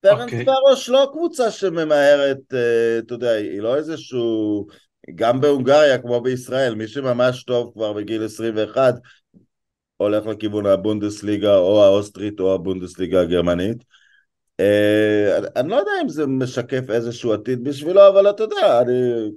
טרנס 0.00 0.22
אוקיי. 0.22 0.44
פרוש 0.44 0.88
לא 0.88 1.10
קבוצה 1.12 1.50
שממהרת, 1.50 2.54
אה, 2.54 2.98
אתה 2.98 3.14
יודע, 3.14 3.30
היא 3.30 3.60
לא 3.60 3.76
איזשהו... 3.76 4.66
גם 5.14 5.40
בהונגריה, 5.40 5.98
כמו 5.98 6.20
בישראל, 6.20 6.74
מי 6.74 6.88
שממש 6.88 7.44
טוב 7.44 7.72
כבר 7.74 7.92
בגיל 7.92 8.24
21, 8.24 8.94
הולך 9.96 10.26
לכיוון 10.26 10.66
הבונדסליגה 10.66 11.56
או 11.56 11.84
האוסטרית 11.84 12.40
או 12.40 12.54
הבונדסליגה 12.54 13.20
הגרמנית. 13.20 13.84
אה, 14.60 15.38
אני 15.56 15.68
לא 15.68 15.76
יודע 15.76 15.92
אם 16.02 16.08
זה 16.08 16.26
משקף 16.26 16.90
איזשהו 16.90 17.32
עתיד 17.32 17.64
בשבילו, 17.64 18.08
אבל 18.08 18.30
אתה 18.30 18.42
יודע, 18.42 18.80
אני... 18.80 19.30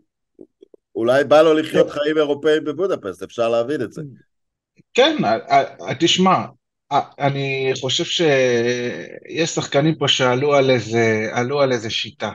אולי 0.95 1.23
בא 1.23 1.41
לו 1.41 1.53
לחיות 1.53 1.89
חיים 1.89 2.17
אירופאים 2.17 2.63
בבודפסט, 2.63 3.23
אפשר 3.23 3.49
להבין 3.49 3.81
את 3.81 3.93
זה. 3.93 4.01
כן, 4.93 5.25
אה, 5.25 5.37
אה, 5.81 5.95
תשמע, 5.99 6.45
אה, 6.91 7.01
אני 7.19 7.71
חושב 7.81 8.03
שיש 8.03 9.49
שחקנים 9.49 9.95
פה 9.95 10.07
שעלו 10.07 10.55
על 10.55 10.69
איזה, 10.69 11.29
עלו 11.31 11.61
על 11.61 11.71
איזה 11.71 11.89
שיטה. 11.89 12.31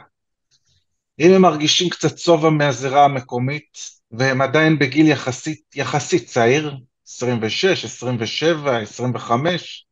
אם 1.21 1.33
הם 1.35 1.43
מרגישים 1.43 1.89
קצת 1.89 2.19
שובע 2.19 2.51
מהזירה 2.51 3.05
המקומית, 3.05 3.79
והם 4.11 4.41
עדיין 4.41 4.79
בגיל 4.79 5.09
יחסית, 5.09 5.61
יחסית 5.75 6.27
צעיר, 6.27 6.77
26, 7.09 7.85
27, 7.85 8.79
25, 8.79 9.87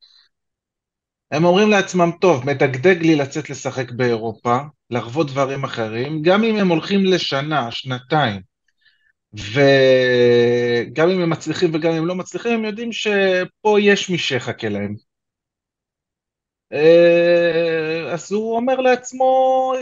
הם 1.30 1.44
אומרים 1.44 1.70
לעצמם, 1.70 2.10
טוב, 2.20 2.46
מדגדג 2.46 3.02
לי 3.02 3.16
לצאת 3.16 3.50
לשחק 3.50 3.90
באירופה, 3.90 4.58
לחוות 4.90 5.26
דברים 5.26 5.64
אחרים, 5.64 6.22
גם 6.22 6.44
אם 6.44 6.56
הם 6.56 6.68
הולכים 6.68 7.04
לשנה, 7.04 7.70
שנתיים, 7.70 8.40
וגם 9.34 11.08
אם 11.10 11.20
הם 11.20 11.30
מצליחים 11.30 11.74
וגם 11.74 11.90
אם 11.92 11.96
הם 11.98 12.06
לא 12.06 12.14
מצליחים, 12.14 12.52
הם 12.52 12.64
יודעים 12.64 12.92
שפה 12.92 13.76
יש 13.80 14.10
מי 14.10 14.18
שיחכה 14.18 14.68
להם. 14.68 14.94
אה, 16.72 18.12
אז 18.12 18.32
הוא 18.32 18.56
אומר 18.56 18.76
לעצמו, 18.76 19.72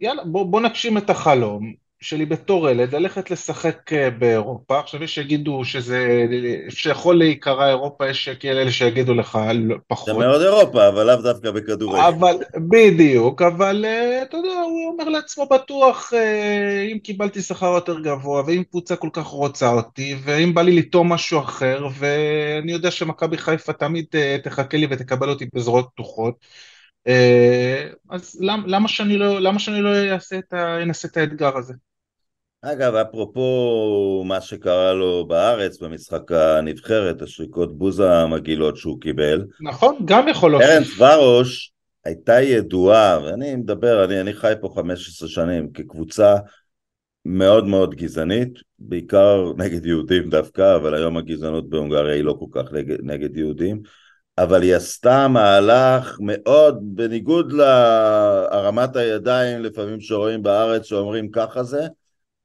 יאללה, 0.00 0.24
בוא, 0.24 0.46
בוא 0.46 0.60
נגשים 0.60 0.98
את 0.98 1.10
החלום. 1.10 1.74
שלי 2.02 2.26
בתור 2.26 2.70
ילד, 2.70 2.94
ללכת 2.94 3.30
לשחק 3.30 3.92
אה, 3.92 4.10
באירופה, 4.10 4.78
עכשיו 4.78 5.02
יש 5.02 5.14
שיגידו 5.14 5.64
שזה, 5.64 6.26
שיכול 6.68 7.18
להיקרא 7.18 7.68
אירופה, 7.68 8.08
יש 8.08 8.28
כאלה 8.28 8.70
שיגידו 8.70 9.14
לך 9.14 9.38
פחות. 9.86 10.06
זה 10.06 10.12
מאוד 10.12 10.42
אירופה, 10.42 10.88
אבל 10.88 11.06
לאו 11.06 11.16
דווקא 11.16 11.50
בכדורגל. 11.50 12.00
אבל, 12.00 12.36
בדיוק, 12.56 13.42
אבל 13.42 13.84
אה, 13.84 14.22
אתה 14.22 14.36
יודע, 14.36 14.48
הוא 14.48 14.92
אומר 14.92 15.08
לעצמו 15.08 15.46
בטוח, 15.46 16.12
אה, 16.14 16.88
אם 16.92 16.98
קיבלתי 16.98 17.42
שכר 17.42 17.74
יותר 17.74 18.00
גבוה, 18.00 18.42
ואם 18.46 18.62
קבוצה 18.70 18.96
כל 18.96 19.10
כך 19.12 19.26
רוצה 19.26 19.72
אותי, 19.72 20.16
ואם 20.24 20.54
בא 20.54 20.62
לי 20.62 20.76
לטעום 20.76 21.12
משהו 21.12 21.40
אחר, 21.40 21.86
ואני 21.98 22.72
יודע 22.72 22.90
שמכבי 22.90 23.38
חיפה 23.38 23.72
תמיד 23.72 24.06
תחכה 24.42 24.76
לי 24.76 24.86
ותקבל 24.90 25.30
אותי 25.30 25.46
בזרועות 25.54 25.88
פתוחות, 25.94 26.34
אז 28.10 28.38
למה 28.66 28.88
שאני 28.88 29.18
לא, 29.18 29.40
למה 29.40 29.58
שאני 29.58 29.80
לא 29.80 29.88
אעשה 30.12 30.38
את, 30.38 30.54
אנסה 30.54 31.08
את 31.08 31.16
האתגר 31.16 31.56
הזה? 31.56 31.74
אגב, 32.64 32.94
אפרופו 32.94 34.22
מה 34.26 34.40
שקרה 34.40 34.92
לו 34.92 35.26
בארץ 35.26 35.78
במשחק 35.78 36.32
הנבחרת, 36.32 37.22
השריקות 37.22 37.78
בוזה 37.78 38.12
המגעילות 38.12 38.76
שהוא 38.76 39.00
קיבל. 39.00 39.44
נכון, 39.60 39.98
גם 40.04 40.28
יכול 40.28 40.50
להוסיף. 40.50 40.70
ארנס 40.70 41.00
ורוש 41.00 41.72
הייתה 42.04 42.40
ידועה, 42.40 43.18
ואני 43.24 43.56
מדבר, 43.56 44.04
אני, 44.04 44.20
אני 44.20 44.32
חי 44.32 44.52
פה 44.60 44.72
15 44.76 45.28
שנים, 45.28 45.72
כקבוצה 45.72 46.36
מאוד 47.24 47.66
מאוד 47.66 47.94
גזענית, 47.94 48.58
בעיקר 48.78 49.44
נגד 49.58 49.86
יהודים 49.86 50.30
דווקא, 50.30 50.76
אבל 50.76 50.94
היום 50.94 51.16
הגזענות 51.16 51.68
בהונגריה 51.68 52.14
היא 52.14 52.24
לא 52.24 52.36
כל 52.38 52.46
כך 52.62 52.72
נגד, 52.72 52.96
נגד 53.02 53.36
יהודים. 53.36 53.82
אבל 54.38 54.62
היא 54.62 54.74
עשתה 54.74 55.28
מהלך 55.28 56.18
מאוד, 56.20 56.78
בניגוד 56.82 57.52
להרמת 57.52 58.96
הידיים 58.96 59.62
לפעמים 59.62 60.00
שרואים 60.00 60.42
בארץ 60.42 60.84
שאומרים 60.84 61.30
ככה 61.30 61.62
זה, 61.62 61.86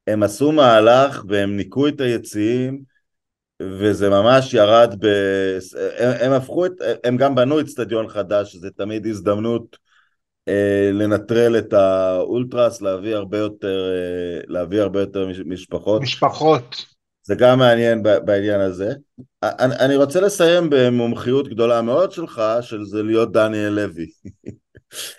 הם 0.08 0.22
עשו 0.22 0.52
מהלך 0.52 1.24
והם 1.28 1.56
ניקו 1.56 1.88
את 1.88 2.00
היציעים 2.00 2.82
וזה 3.62 4.10
ממש 4.10 4.54
ירד 4.54 4.94
ב... 5.00 5.06
הם, 5.98 6.12
הם 6.20 6.32
הפכו 6.32 6.66
את... 6.66 6.72
הם 7.04 7.16
גם 7.16 7.34
בנו 7.34 7.60
אצטדיון 7.60 8.08
חדש, 8.08 8.52
שזה 8.52 8.70
תמיד 8.70 9.06
הזדמנות 9.06 9.76
אה, 10.48 10.90
לנטרל 10.92 11.58
את 11.58 11.72
האולטרס, 11.72 12.82
להביא 12.82 13.14
הרבה 13.14 13.38
יותר, 13.38 13.92
אה, 13.92 14.40
להביא 14.46 14.80
הרבה 14.80 15.00
יותר 15.00 15.28
משפחות. 15.46 16.02
משפחות. 16.02 16.84
זה 17.22 17.34
גם 17.34 17.58
מעניין 17.58 18.02
בעניין 18.02 18.60
הזה. 18.60 18.92
אני, 19.42 19.74
אני 19.76 19.96
רוצה 19.96 20.20
לסיים 20.20 20.66
במומחיות 20.70 21.48
גדולה 21.48 21.82
מאוד 21.82 22.12
שלך, 22.12 22.42
של 22.60 22.84
זה 22.84 23.02
להיות 23.02 23.32
דניאל 23.32 23.72
לוי. 23.72 24.06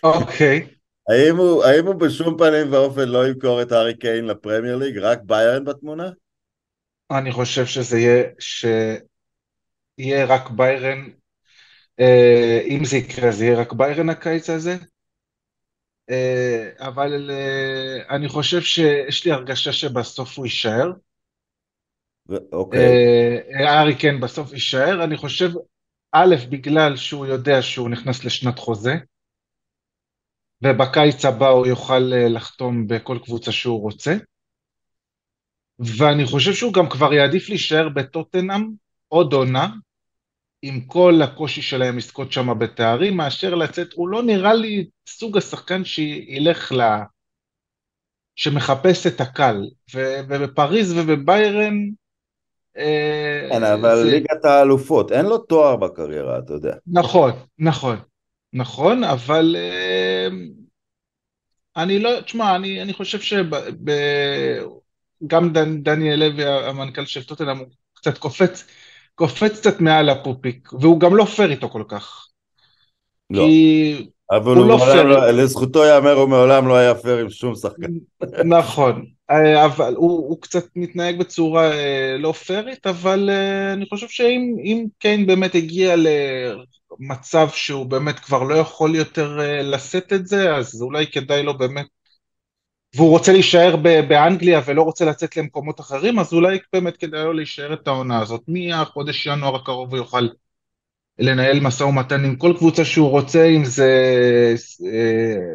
אוקיי. 0.03 0.67
Okay. 0.69 0.78
האם 1.09 1.37
הוא, 1.37 1.63
האם 1.63 1.85
הוא 1.85 1.95
בשום 1.95 2.37
פנים 2.37 2.73
ואופן 2.73 3.09
לא 3.09 3.27
ימכור 3.27 3.61
את 3.61 3.71
הארי 3.71 3.97
קיין 3.97 4.25
לפרמייר 4.25 4.75
ליג? 4.75 4.97
רק 4.97 5.19
ביירן 5.23 5.65
בתמונה? 5.65 6.09
אני 7.11 7.31
חושב 7.31 7.65
שזה 7.65 7.99
יהיה, 7.99 8.23
שיהיה 8.39 10.25
רק 10.25 10.49
ביירן, 10.49 11.09
אה, 11.99 12.61
אם 12.67 12.85
זה 12.85 12.97
יקרה 12.97 13.31
זה 13.31 13.45
יהיה 13.45 13.59
רק 13.59 13.73
ביירן 13.73 14.09
הקיץ 14.09 14.49
הזה, 14.49 14.77
אה, 16.09 16.69
אבל 16.79 17.31
אה, 17.31 18.15
אני 18.15 18.29
חושב 18.29 18.61
שיש 18.61 19.25
לי 19.25 19.31
הרגשה 19.31 19.73
שבסוף 19.73 20.37
הוא 20.37 20.45
יישאר. 20.45 20.91
אוקיי. 22.51 23.67
הארי 23.67 23.95
קיין 23.95 24.21
בסוף 24.21 24.53
יישאר, 24.53 25.03
אני 25.03 25.17
חושב, 25.17 25.49
א', 26.11 26.35
בגלל 26.49 26.95
שהוא 26.95 27.25
יודע 27.25 27.61
שהוא 27.61 27.89
נכנס 27.89 28.25
לשנת 28.25 28.59
חוזה, 28.59 28.93
ובקיץ 30.63 31.25
הבא 31.25 31.47
הוא 31.47 31.67
יוכל 31.67 32.13
אה, 32.13 32.29
לחתום 32.29 32.87
בכל 32.87 33.17
קבוצה 33.23 33.51
שהוא 33.51 33.81
רוצה. 33.81 34.15
ואני 35.79 36.25
חושב 36.25 36.53
שהוא 36.53 36.73
גם 36.73 36.89
כבר 36.89 37.13
יעדיף 37.13 37.49
להישאר 37.49 37.89
בטוטנאם 37.89 38.69
עוד 39.07 39.33
עונה, 39.33 39.67
עם 40.61 40.81
כל 40.81 41.21
הקושי 41.23 41.61
שלהם 41.61 41.97
לזכות 41.97 42.31
שם 42.31 42.59
בתארים, 42.59 43.17
מאשר 43.17 43.55
לצאת, 43.55 43.93
הוא 43.93 44.09
לא 44.09 44.23
נראה 44.23 44.53
לי 44.53 44.87
סוג 45.07 45.37
השחקן 45.37 45.85
שילך 45.85 46.71
ל... 46.71 46.81
שמחפש 48.35 49.07
את 49.07 49.21
הקל. 49.21 49.61
ובפריז 49.93 50.97
ובביירן... 50.97 51.73
אה, 52.77 53.47
כן, 53.51 53.63
אבל 53.63 53.95
זה... 53.95 54.03
ליגת 54.03 54.45
האלופות, 54.45 55.11
אין 55.11 55.25
לו 55.25 55.37
תואר 55.37 55.75
בקריירה, 55.75 56.39
אתה 56.39 56.53
יודע. 56.53 56.73
נכון, 56.87 57.31
נכון. 57.59 57.97
נכון, 58.53 59.03
אבל 59.03 59.55
אה, 59.59 60.08
אני 61.77 61.99
לא, 61.99 62.21
תשמע, 62.21 62.55
אני, 62.55 62.81
אני 62.81 62.93
חושב 62.93 63.19
שגם 63.21 63.53
דנ, 65.53 65.83
דניאל 65.83 66.19
לוי, 66.19 66.45
המנכ"ל 66.45 67.05
של 67.05 67.23
טוטנאם, 67.23 67.57
הוא 67.57 67.67
קצת 67.93 68.17
קופץ, 68.17 68.63
קופץ 69.15 69.59
קצת 69.59 69.81
מעל 69.81 70.09
הפופיק, 70.09 70.73
והוא 70.73 70.99
גם 70.99 71.15
לא 71.15 71.25
פייר 71.25 71.51
איתו 71.51 71.69
כל 71.69 71.83
כך. 71.87 72.27
לא. 73.29 73.45
כי 73.45 74.09
אבל 74.31 74.55
הוא, 74.55 74.63
הוא 74.63 74.67
לא 74.67 74.77
פייר. 74.77 75.03
לא, 75.03 75.31
לזכותו 75.31 75.83
ייאמר, 75.83 76.13
הוא 76.13 76.29
מעולם 76.29 76.67
לא 76.67 76.75
היה 76.75 76.95
פייר 76.95 77.17
עם 77.17 77.29
שום 77.29 77.55
שחקן. 77.55 77.91
נכון, 78.45 79.05
אה, 79.31 79.65
אבל 79.65 79.95
הוא, 79.95 80.11
הוא 80.11 80.41
קצת 80.41 80.65
מתנהג 80.75 81.19
בצורה 81.19 81.71
אה, 81.71 82.15
לא 82.19 82.31
פיירית, 82.31 82.87
אבל 82.87 83.29
אני 83.73 83.85
חושב 83.85 84.07
שאם 84.07 84.85
קיין 84.99 85.27
באמת 85.27 85.55
הגיע 85.55 85.95
ל... 85.95 86.07
מצב 86.99 87.47
שהוא 87.53 87.85
באמת 87.85 88.19
כבר 88.19 88.43
לא 88.43 88.55
יכול 88.55 88.95
יותר 88.95 89.39
אה, 89.39 89.61
לשאת 89.61 90.13
את 90.13 90.27
זה, 90.27 90.55
אז 90.55 90.81
אולי 90.81 91.07
כדאי 91.07 91.43
לו 91.43 91.57
באמת, 91.57 91.85
והוא 92.95 93.09
רוצה 93.09 93.31
להישאר 93.31 93.75
באנגליה 94.07 94.61
ולא 94.65 94.81
רוצה 94.81 95.05
לצאת 95.05 95.37
למקומות 95.37 95.79
אחרים, 95.79 96.19
אז 96.19 96.33
אולי 96.33 96.59
באמת 96.73 96.97
כדאי 96.97 97.23
לו 97.23 97.33
להישאר 97.33 97.73
את 97.73 97.87
העונה 97.87 98.19
הזאת. 98.21 98.41
מהחודש 98.47 99.25
ינואר 99.25 99.55
הקרוב 99.55 99.89
הוא 99.89 99.97
יוכל 99.97 100.27
לנהל 101.19 101.59
משא 101.59 101.83
ומתן 101.83 102.25
עם 102.25 102.35
כל 102.35 102.53
קבוצה 102.57 102.85
שהוא 102.85 103.09
רוצה, 103.09 103.45
אם 103.45 103.65
זה 103.65 103.91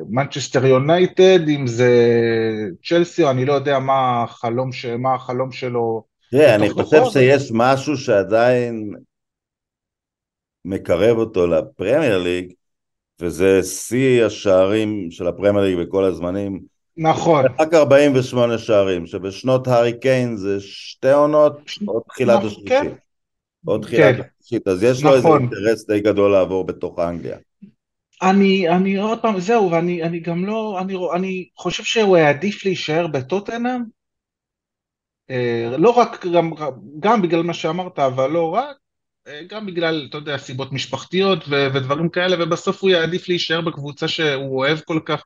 מנצ'סטר 0.08 0.66
יונייטד, 0.66 1.48
אם 1.48 1.66
זה 1.66 1.90
צ'לסי, 2.84 3.24
או 3.24 3.30
אני 3.30 3.44
לא 3.44 3.52
יודע 3.52 3.78
מה 3.78 4.22
החלום, 4.22 4.72
ש... 4.72 4.86
מה 4.86 5.14
החלום 5.14 5.52
שלו. 5.52 6.04
תראה, 6.30 6.54
אני 6.54 6.70
חושב 6.70 7.02
שיש 7.12 7.50
משהו 7.54 7.96
שעדיין 7.96 8.94
מקרב 10.64 11.18
אותו 11.18 11.46
לפרמייר 11.46 12.18
ליג, 12.18 12.52
וזה 13.20 13.62
שיא 13.62 14.24
השערים 14.24 15.10
של 15.10 15.26
הפרמייר 15.26 15.64
ליג 15.64 15.88
בכל 15.88 16.04
הזמנים. 16.04 16.60
נכון. 16.96 17.44
רק 17.58 17.74
48 17.74 18.58
שערים, 18.58 19.06
שבשנות 19.06 19.68
הארי 19.68 19.98
קיין 20.00 20.36
זה 20.36 20.60
שתי 20.60 21.12
עונות, 21.12 21.58
או 21.88 22.00
תחילת 22.00 22.36
נכון, 22.36 22.46
השלישית. 22.46 22.68
כן. 22.68 22.92
או 23.68 23.78
תחילת 23.78 24.16
כן. 24.16 24.22
השלישית, 24.22 24.68
אז 24.68 24.82
יש 24.82 24.98
נכון. 24.98 25.10
לו 25.10 25.16
איזה 25.16 25.28
נכון. 25.28 25.40
אינטרס 25.40 25.86
די 25.86 26.00
גדול 26.00 26.32
לעבור 26.32 26.64
בתוך 26.64 26.98
אנגליה. 26.98 27.36
אני, 28.22 28.68
אני 28.68 28.96
עוד 28.96 29.22
פעם, 29.22 29.40
זהו, 29.40 29.70
ואני 29.70 30.02
אני 30.02 30.20
גם 30.20 30.44
לא, 30.44 30.80
אני, 30.80 30.96
אני 31.14 31.48
חושב 31.56 31.84
שהוא 31.84 32.16
העדיף 32.16 32.64
להישאר 32.64 33.06
בטוטנאם, 33.06 33.82
אה, 35.30 35.76
לא 35.78 35.90
רק, 35.90 36.26
גם, 36.26 36.50
גם 37.00 37.22
בגלל 37.22 37.42
מה 37.42 37.54
שאמרת, 37.54 37.98
אבל 37.98 38.30
לא 38.30 38.54
רק, 38.54 38.76
גם 39.48 39.66
בגלל, 39.66 40.06
אתה 40.10 40.18
יודע, 40.18 40.38
סיבות 40.38 40.72
משפחתיות 40.72 41.38
ו- 41.48 41.66
ודברים 41.74 42.08
כאלה, 42.08 42.44
ובסוף 42.44 42.82
הוא 42.82 42.90
יעדיף 42.90 43.28
להישאר 43.28 43.60
בקבוצה 43.60 44.08
שהוא 44.08 44.58
אוהב 44.58 44.80
כל 44.80 45.00
כך. 45.04 45.22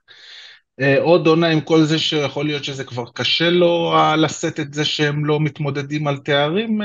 אה, 0.80 1.00
עוד 1.00 1.26
עונה 1.26 1.48
עם 1.48 1.60
כל 1.60 1.82
זה 1.82 1.98
שיכול 1.98 2.46
להיות 2.46 2.64
שזה 2.64 2.84
כבר 2.84 3.04
קשה 3.14 3.50
לו 3.50 3.94
לשאת 4.18 4.60
את 4.60 4.74
זה 4.74 4.84
שהם 4.84 5.24
לא 5.24 5.40
מתמודדים 5.40 6.06
על 6.06 6.16
תארים, 6.16 6.80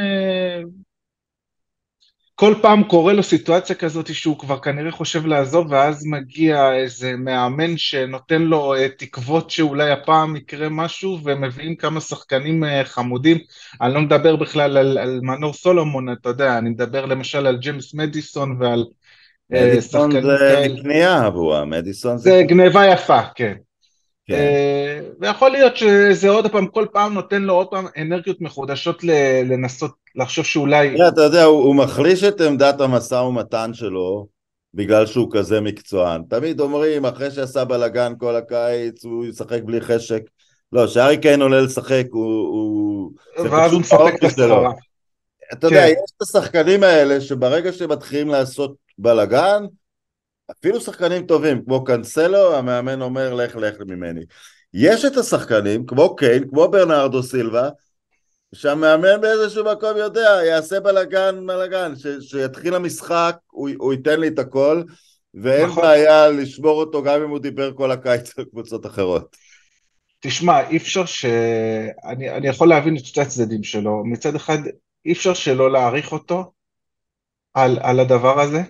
כל 2.35 2.53
פעם 2.61 2.83
קורה 2.83 3.13
לו 3.13 3.23
סיטואציה 3.23 3.75
כזאת 3.75 4.13
שהוא 4.13 4.39
כבר 4.39 4.59
כנראה 4.59 4.91
חושב 4.91 5.25
לעזוב, 5.25 5.67
ואז 5.69 6.05
מגיע 6.05 6.73
איזה 6.73 7.13
מאמן 7.17 7.77
שנותן 7.77 8.41
לו 8.41 8.75
אה, 8.75 8.87
תקוות 8.97 9.49
שאולי 9.49 9.91
הפעם 9.91 10.35
יקרה 10.35 10.69
משהו, 10.69 11.19
ומביאים 11.23 11.75
כמה 11.75 12.01
שחקנים 12.01 12.63
אה, 12.63 12.85
חמודים. 12.85 13.37
אני 13.81 13.93
לא 13.93 14.01
מדבר 14.01 14.35
בכלל 14.35 14.77
על, 14.77 14.97
על 14.97 15.19
מנור 15.23 15.53
סולומון, 15.53 16.11
אתה 16.11 16.29
יודע, 16.29 16.57
אני 16.57 16.69
מדבר 16.69 17.05
למשל 17.05 17.47
על 17.47 17.57
ג'יימס 17.57 17.93
מדיסון 17.93 18.57
ועל 18.59 18.85
אה, 19.53 19.67
מדיסון 19.67 20.11
זה 20.21 20.65
קנייה 20.81 21.25
עבורה, 21.25 21.65
מדיסון 21.65 22.17
זה... 22.17 22.29
זה 22.29 22.43
גניבה 22.47 22.85
יפה, 22.85 23.19
כן. 23.35 23.53
כן. 24.27 24.33
אה, 24.33 24.99
ויכול 25.19 25.51
להיות 25.51 25.77
שזה 25.77 26.29
עוד 26.29 26.51
פעם, 26.51 26.67
כל 26.67 26.85
פעם 26.91 27.13
נותן 27.13 27.41
לו 27.41 27.53
עוד 27.53 27.67
פעם 27.67 27.85
אנרגיות 27.97 28.41
מחודשות 28.41 29.03
לנסות 29.45 29.91
לחשוב 30.15 30.45
שאולי... 30.45 31.07
אתה 31.07 31.21
יודע, 31.21 31.43
הוא, 31.43 31.75
מחליש 31.75 32.23
את 32.23 32.41
עמדת 32.41 32.81
המשא 32.81 33.15
ומתן 33.15 33.73
שלו 33.73 34.27
בגלל 34.73 35.05
שהוא 35.05 35.31
כזה 35.31 35.61
מקצוען. 35.61 36.21
תמיד 36.29 36.59
אומרים, 36.59 37.05
אחרי 37.05 37.31
שעשה 37.31 37.65
בלאגן 37.65 38.13
כל 38.17 38.35
הקיץ, 38.35 39.05
הוא 39.05 39.25
ישחק 39.25 39.59
בלי 39.63 39.81
חשק. 39.81 40.21
לא, 40.73 40.85
כשארי 40.87 41.17
קיין 41.17 41.41
עולה 41.41 41.61
לשחק, 41.61 42.05
הוא... 42.11 43.11
ואז 43.37 43.71
הוא 43.71 43.81
מספק 43.81 44.13
את 44.19 44.23
הסחורה. 44.23 44.71
אתה 45.53 45.67
יודע, 45.67 45.85
יש 45.87 46.11
את 46.17 46.21
השחקנים 46.21 46.83
האלה 46.83 47.21
שברגע 47.21 47.73
שמתחילים 47.73 48.27
לעשות 48.27 48.75
בלאגן, 48.97 49.63
אפילו 50.51 50.81
שחקנים 50.81 51.25
טובים, 51.25 51.65
כמו 51.65 51.83
קאנסלו, 51.83 52.55
המאמן 52.55 53.01
אומר, 53.01 53.33
לך, 53.33 53.55
לך 53.55 53.75
ממני. 53.87 54.21
יש 54.73 55.05
את 55.05 55.17
השחקנים, 55.17 55.85
כמו 55.85 56.15
קיין, 56.15 56.49
כמו 56.49 56.67
ברנרדו 56.67 57.23
סילבה, 57.23 57.69
שהמאמן 58.55 59.21
באיזשהו 59.21 59.65
מקום 59.65 59.97
יודע, 59.97 60.39
יעשה 60.45 60.79
בלאגן, 60.79 61.47
בלאגן, 61.47 61.93
שיתחיל 62.21 62.75
המשחק, 62.75 63.35
הוא, 63.51 63.69
הוא 63.77 63.93
ייתן 63.93 64.19
לי 64.19 64.27
את 64.27 64.39
הכל, 64.39 64.83
ואין 65.33 65.65
נכון. 65.65 65.83
בעיה 65.83 66.29
לשמור 66.29 66.79
אותו 66.79 67.03
גם 67.03 67.21
אם 67.21 67.29
הוא 67.29 67.39
דיבר 67.39 67.73
כל 67.73 67.91
הקיץ 67.91 68.39
על 68.39 68.45
קבוצות 68.45 68.85
אחרות. 68.85 69.35
תשמע, 70.19 70.69
אי 70.69 70.77
אפשר 70.77 71.05
ש... 71.05 71.25
אני, 72.05 72.29
אני 72.29 72.47
יכול 72.47 72.69
להבין 72.69 72.97
את 72.97 73.05
שתי 73.05 73.21
הצדדים 73.21 73.63
שלו. 73.63 74.03
מצד 74.05 74.35
אחד, 74.35 74.57
אי 75.05 75.11
אפשר 75.11 75.33
שלא 75.33 75.71
להעריך 75.71 76.11
אותו 76.11 76.51
על, 77.53 77.77
על 77.81 77.99
הדבר 77.99 78.39
הזה. 78.41 78.61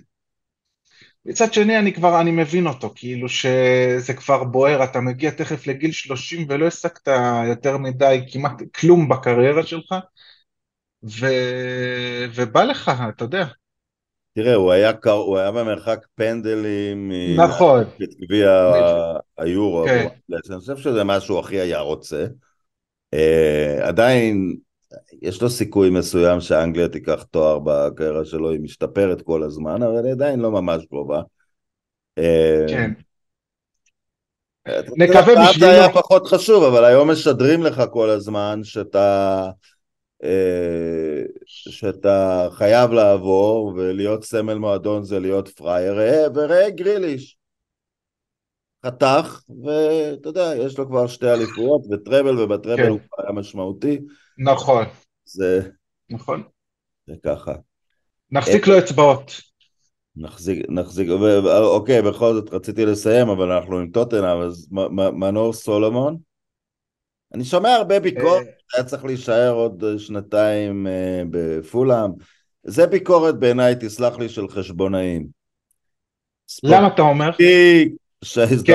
מצד 1.25 1.53
שני, 1.53 1.79
אני 1.79 1.93
כבר, 1.93 2.21
אני 2.21 2.31
מבין 2.31 2.67
אותו, 2.67 2.93
כאילו 2.95 3.29
שזה 3.29 4.13
כבר 4.17 4.43
בוער, 4.43 4.83
אתה 4.83 5.01
מגיע 5.01 5.31
תכף 5.31 5.67
לגיל 5.67 5.91
30 5.91 6.45
ולא 6.49 6.67
הסקת 6.67 7.07
יותר 7.47 7.77
מדי, 7.77 8.19
כמעט 8.31 8.61
כלום 8.75 9.09
בקריירה 9.09 9.63
שלך, 9.63 9.95
ו... 11.03 11.27
ובא 12.35 12.63
לך, 12.63 12.91
אתה 13.09 13.23
יודע. 13.23 13.45
תראה, 14.35 14.53
הוא 14.53 14.71
היה, 14.71 14.91
הוא 15.05 15.37
היה 15.37 15.51
במרחק 15.51 16.05
פנדלים, 16.15 17.11
נכון, 17.37 17.83
גביע 18.21 18.71
היורו, 19.37 19.85
כן. 19.87 20.07
אני 20.51 20.59
חושב 20.59 20.77
שזה 20.77 21.03
מה 21.03 21.19
שהוא 21.21 21.39
הכי 21.39 21.59
היה 21.59 21.79
רוצה. 21.79 22.25
Uh, 23.15 23.83
עדיין, 23.83 24.55
יש 25.21 25.41
לו 25.41 25.49
סיכוי 25.49 25.89
מסוים 25.89 26.41
שאנגליה 26.41 26.87
תיקח 26.87 27.23
תואר 27.23 27.59
בקריירה 27.59 28.25
שלו, 28.25 28.51
היא 28.51 28.59
משתפרת 28.59 29.21
כל 29.21 29.43
הזמן, 29.43 29.83
אבל 29.83 30.05
היא 30.05 30.11
עדיין 30.11 30.39
לא 30.39 30.51
ממש 30.51 30.85
קרובה. 30.85 31.21
כן. 32.67 32.91
נקווה 34.97 35.21
בשבילו. 35.21 35.59
זה 35.59 35.69
היה 35.69 35.93
פחות 35.93 36.27
חשוב, 36.27 36.63
אבל 36.63 36.85
היום 36.85 37.11
משדרים 37.11 37.63
לך 37.63 37.83
כל 37.91 38.09
הזמן 38.09 38.59
שאתה... 38.63 39.49
אה, 40.23 41.21
שאתה 41.45 42.47
חייב 42.51 42.91
לעבור 42.91 43.73
ולהיות 43.75 44.23
סמל 44.23 44.53
מועדון 44.53 45.03
זה 45.03 45.19
להיות 45.19 45.49
פראייר, 45.49 45.95
וראה 46.35 46.69
גריליש. 46.69 47.37
חתך, 48.85 49.41
ואתה 49.63 50.29
יודע, 50.29 50.51
יש 50.57 50.77
לו 50.77 50.87
כבר 50.87 51.07
שתי 51.07 51.31
אליפויות 51.31 51.81
וטראבל, 51.91 52.39
ובטראבל 52.39 52.83
כן. 52.83 52.89
הוא 52.89 52.99
היה 53.17 53.31
משמעותי. 53.31 53.99
נכון. 54.37 54.85
זה... 55.25 55.69
נכון. 56.09 56.43
זה 57.07 57.13
ככה. 57.23 57.53
נחזיק 58.31 58.67
לו 58.67 58.79
אצבעות. 58.79 59.41
נחזיק, 60.15 60.65
נחזיק, 60.69 61.09
אוקיי, 61.63 62.01
בכל 62.01 62.33
זאת 62.33 62.53
רציתי 62.53 62.85
לסיים, 62.85 63.29
אבל 63.29 63.51
אנחנו 63.51 63.77
עם 63.77 63.91
טוטנאם, 63.91 64.41
אז 64.41 64.67
מנור 65.13 65.53
סולומון? 65.53 66.17
אני 67.33 67.45
שומע 67.45 67.69
הרבה 67.69 67.99
ביקורת, 67.99 68.47
אה. 68.47 68.51
היה 68.73 68.83
צריך 68.83 69.05
להישאר 69.05 69.53
עוד 69.53 69.83
שנתיים 69.97 70.87
אה, 70.87 71.21
בפולאם. 71.29 72.11
זה 72.63 72.87
ביקורת 72.87 73.39
בעיניי, 73.39 73.75
תסלח 73.79 74.17
לי, 74.17 74.29
של 74.29 74.47
חשבונאים. 74.47 75.27
למה 76.63 76.87
אתה 76.87 77.01
אומר? 77.01 77.31
כי 77.37 77.89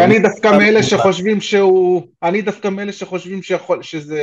אני 0.04 0.18
דווקא 0.18 0.48
מאלה 0.58 0.82
שחושבים 0.82 1.40
שהוא, 1.40 2.02
אני 2.22 2.42
דווקא 2.42 2.68
מאלה 2.68 2.92
שחושבים 2.92 3.42
שיכול, 3.42 3.82
שזה, 3.82 4.22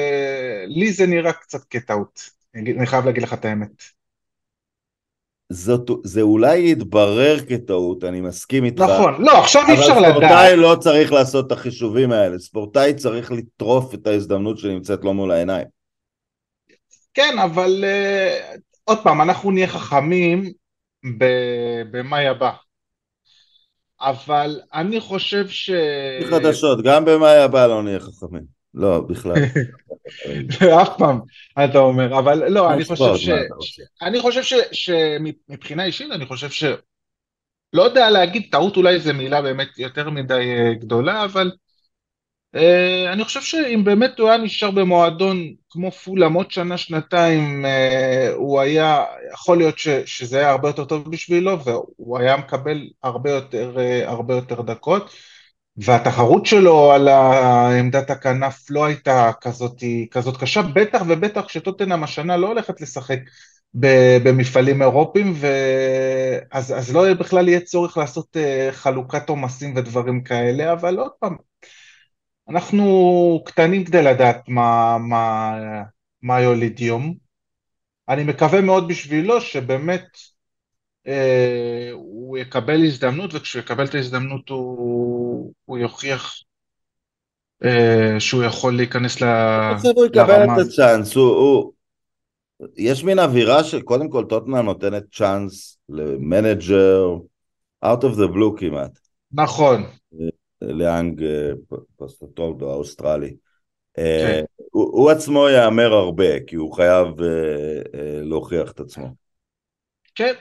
לי 0.68 0.92
זה 0.92 1.08
נראה 1.08 1.34
קצת 1.34 1.64
כטעות, 1.70 2.30
אני 2.56 2.86
חייב 2.86 3.06
להגיד 3.06 3.24
לך 3.24 3.34
את 3.34 3.46
האמת. 3.46 3.84
זאת, 5.50 5.90
זה 6.04 6.22
אולי 6.22 6.72
יתברר 6.72 7.38
כטעות, 7.50 8.04
אני 8.04 8.22
מסכים 8.22 8.66
איתך. 8.66 8.82
נכון, 8.82 9.26
לא, 9.26 9.40
עכשיו 9.40 9.62
אי 9.68 9.74
אפשר 9.74 10.00
לדעת. 10.00 10.16
אבל 10.16 10.22
ספורטאי 10.22 10.56
לא 10.56 10.76
צריך 10.80 11.12
לעשות 11.12 11.48
את 11.48 11.52
החישובים 11.52 12.12
האלה, 12.12 12.40
ספורטאי 12.40 12.94
צריך 12.94 13.32
לטרוף 13.32 13.94
את 13.94 14.08
ההזדמנות 14.08 14.58
שנמצאת 14.58 15.04
לו 15.04 15.14
מול 15.14 15.32
העיניים. 15.32 15.68
כן, 17.14 17.40
אבל 17.44 17.84
uh, 17.84 18.60
עוד 18.84 19.04
פעם, 19.04 19.22
אנחנו 19.22 19.52
נהיה 19.52 19.68
חכמים 19.68 20.52
במאי 21.92 22.28
הבא. 22.28 22.52
אבל 24.02 24.60
אני 24.74 25.00
חושב 25.00 25.48
ש... 25.48 25.72
חדשות, 26.30 26.84
גם 26.84 27.06
במאי 27.06 27.38
הבא 27.38 27.68
לא 27.68 27.84
נהיה 27.84 28.00
חכמים. 28.00 28.56
לא, 28.74 29.00
בכלל. 29.00 29.36
אף 30.82 30.90
פעם, 30.98 31.20
אתה 31.64 31.78
אומר, 31.78 32.20
אבל 32.20 32.48
לא, 32.48 32.74
אני 32.74 32.86
חושב 32.86 33.16
ש... 33.16 33.30
אני 34.02 34.20
חושב 34.20 34.60
שמבחינה 34.72 35.86
אישית, 35.86 36.12
אני 36.12 36.26
חושב 36.26 36.50
ש... 36.50 36.64
לא 37.74 37.84
יודע 37.84 38.10
להגיד, 38.10 38.48
טעות 38.52 38.78
אולי 38.78 39.00
זו 39.00 39.14
מילה 39.14 39.42
באמת 39.42 39.80
יותר 39.80 40.10
מדי 40.10 40.34
אה, 40.34 40.74
גדולה, 40.74 41.24
אבל 41.26 41.52
אני 43.14 43.24
חושב 43.24 43.42
שאם 43.42 43.82
באמת 43.84 44.20
הוא 44.20 44.30
היה 44.30 44.38
נשאר 44.38 44.72
במועדון 44.72 45.38
כמו 45.70 45.92
פולאם 45.92 46.34
עוד 46.34 46.52
שנה, 46.52 46.78
שנתיים, 46.78 47.66
uh, 47.66 48.34
הוא 48.34 48.60
היה, 48.60 49.04
יכול 49.34 49.58
להיות 49.58 49.80
ש, 49.80 49.88
שזה 49.88 50.40
היה 50.40 50.50
הרבה 50.50 50.70
יותר 50.70 50.86
טוב 50.86 51.12
בשבילו, 51.12 51.64
והוא 51.64 52.20
היה 52.20 52.38
מקבל 52.38 52.90
הרבה 53.04 53.32
יותר, 53.32 53.76
uh, 53.76 54.10
הרבה 54.10 54.36
יותר 54.36 54.62
דקות. 54.62 55.10
והתחרות 55.78 56.46
שלו 56.46 56.92
על 56.92 57.08
עמדת 57.80 58.10
הכנף 58.10 58.66
לא 58.70 58.86
הייתה 58.86 59.32
כזאת, 59.42 59.84
כזאת 60.12 60.38
קשה, 60.38 60.62
בטח 60.62 61.02
ובטח 61.08 61.48
שטוטנאם 61.50 62.04
השנה 62.04 62.38
לא 62.38 62.48
הולכת 62.48 62.82
לשחק 62.82 63.20
במפעלים 64.24 64.82
אירופיים, 64.82 65.34
ואז, 65.36 66.74
אז 66.78 66.96
לא 66.96 67.14
בכלל 67.14 67.48
יהיה 67.50 67.60
צורך 67.60 67.98
לעשות 67.98 68.38
אה, 68.38 68.70
חלוקת 68.72 69.30
עומסים 69.30 69.74
ודברים 69.76 70.24
כאלה, 70.24 70.74
אבל 70.74 70.98
עוד 70.98 71.12
פעם, 71.20 71.36
אנחנו 72.50 73.44
קטנים 73.46 73.84
כדי 73.86 74.04
לדעת 74.04 74.50
מה, 74.50 74.98
מה, 74.98 75.54
מה 76.22 76.42
יוליד 76.42 76.80
יום. 76.80 77.16
אני 78.10 78.24
מקווה 78.24 78.62
מאוד 78.62 78.88
בשבילו 78.88 79.42
שבאמת 79.42 80.06
אה, 81.08 81.90
הוא 81.94 82.38
יקבל 82.38 82.86
הזדמנות, 82.86 83.32
וכשהוא 83.34 83.60
יקבל 83.60 83.86
את 83.86 83.96
ההזדמנות 83.96 84.50
הוא, 84.50 85.54
הוא 85.66 85.78
יוכיח 85.78 86.36
אה, 87.64 88.20
שהוא 88.20 88.44
יכול 88.44 88.76
להיכנס 88.76 89.22
ל... 89.22 89.26
הוא 89.96 90.06
יקבל 90.06 90.44
את 90.44 90.66
הצ'אנס, 90.68 91.16
הוא, 91.16 91.28
הוא... 91.28 91.74
יש 92.78 93.04
מין 93.04 93.20
אווירה 93.20 93.64
של 93.64 93.82
קודם 93.82 94.10
כל 94.10 94.26
טוטנהאם 94.30 94.62
נותנת 94.62 95.04
צ'אנס 95.14 95.78
ל 95.90 96.04
manager, 96.04 97.18
out 97.86 98.02
of 98.04 98.16
the 98.16 98.28
blue 98.34 98.58
כמעט. 98.58 99.00
נכון. 99.32 99.84
לאנג' 100.62 101.26
פוסטקוגלו 101.96 102.72
האוסטרלי. 102.72 103.36
כן. 103.94 104.44
הוא, 104.72 105.12
עצמו 105.12 105.50
יאמר 105.50 105.94
הרבה, 105.94 106.40
כי 106.40 106.56
הוא 106.56 106.74
חייב 106.74 107.08
להוכיח 108.24 108.72
את 108.72 108.80
עצמו. 108.80 109.08
כן, 110.16 110.34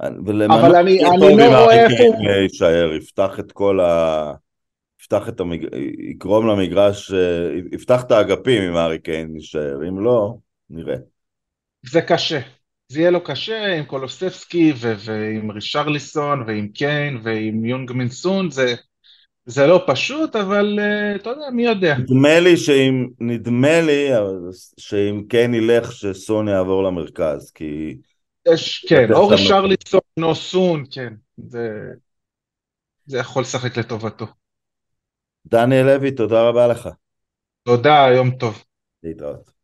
אבל 0.00 0.76
אני, 0.76 0.98
לא 1.36 1.64
רואה 1.64 1.84
איפה... 1.84 2.04
יישאר, 2.42 2.94
יפתח 2.94 3.40
את 3.40 3.52
כל 3.52 3.80
ה... 3.80 4.32
יפתח 5.00 5.28
את 5.28 5.40
המג... 5.40 5.66
יגרום 5.98 6.48
למגרש, 6.48 7.12
יפתח 7.72 8.04
את 8.04 8.10
האגפים 8.10 8.62
אם 8.62 8.76
הארי 8.76 8.98
קיין 8.98 9.34
יישאר, 9.36 9.88
אם 9.88 10.00
לא, 10.00 10.34
נראה. 10.70 10.96
זה 11.82 12.02
קשה. 12.02 12.40
זה 12.88 13.00
יהיה 13.00 13.10
לו 13.10 13.24
קשה 13.24 13.74
עם 13.74 13.84
קולוספסקי 13.84 14.72
ו- 14.76 14.94
ועם 15.04 15.50
רישרליסון 15.50 16.42
ועם 16.46 16.68
קיין 16.68 17.20
ועם 17.22 17.64
יונג 17.64 17.92
מינסון, 17.92 18.50
זה, 18.50 18.74
זה 19.46 19.66
לא 19.66 19.84
פשוט, 19.86 20.36
אבל 20.36 20.78
uh, 20.78 21.16
אתה 21.20 21.30
יודע, 21.30 21.50
מי 21.52 21.64
יודע. 21.64 21.94
נדמה 21.98 22.40
לי 22.40 22.56
שאם, 22.56 23.08
נדמה 23.20 23.80
לי 23.80 24.08
שאם 24.78 25.22
קיין 25.28 25.54
ילך, 25.54 25.92
שסון 25.92 26.48
יעבור 26.48 26.82
למרכז, 26.82 27.50
כי... 27.50 27.98
יש, 28.52 28.86
כן, 28.88 29.12
או 29.12 29.28
רישרליסון 29.28 30.00
או 30.22 30.34
סון, 30.34 30.84
כן, 30.90 31.14
זה, 31.36 31.68
זה 33.06 33.18
יכול 33.18 33.42
לשחק 33.42 33.76
לטובתו. 33.76 34.26
דניאל 35.46 35.86
לוי, 35.86 36.10
תודה 36.10 36.48
רבה 36.48 36.66
לך. 36.66 36.88
תודה, 37.62 38.06
יום 38.14 38.30
טוב. 38.30 38.64
להתראות. 39.02 39.57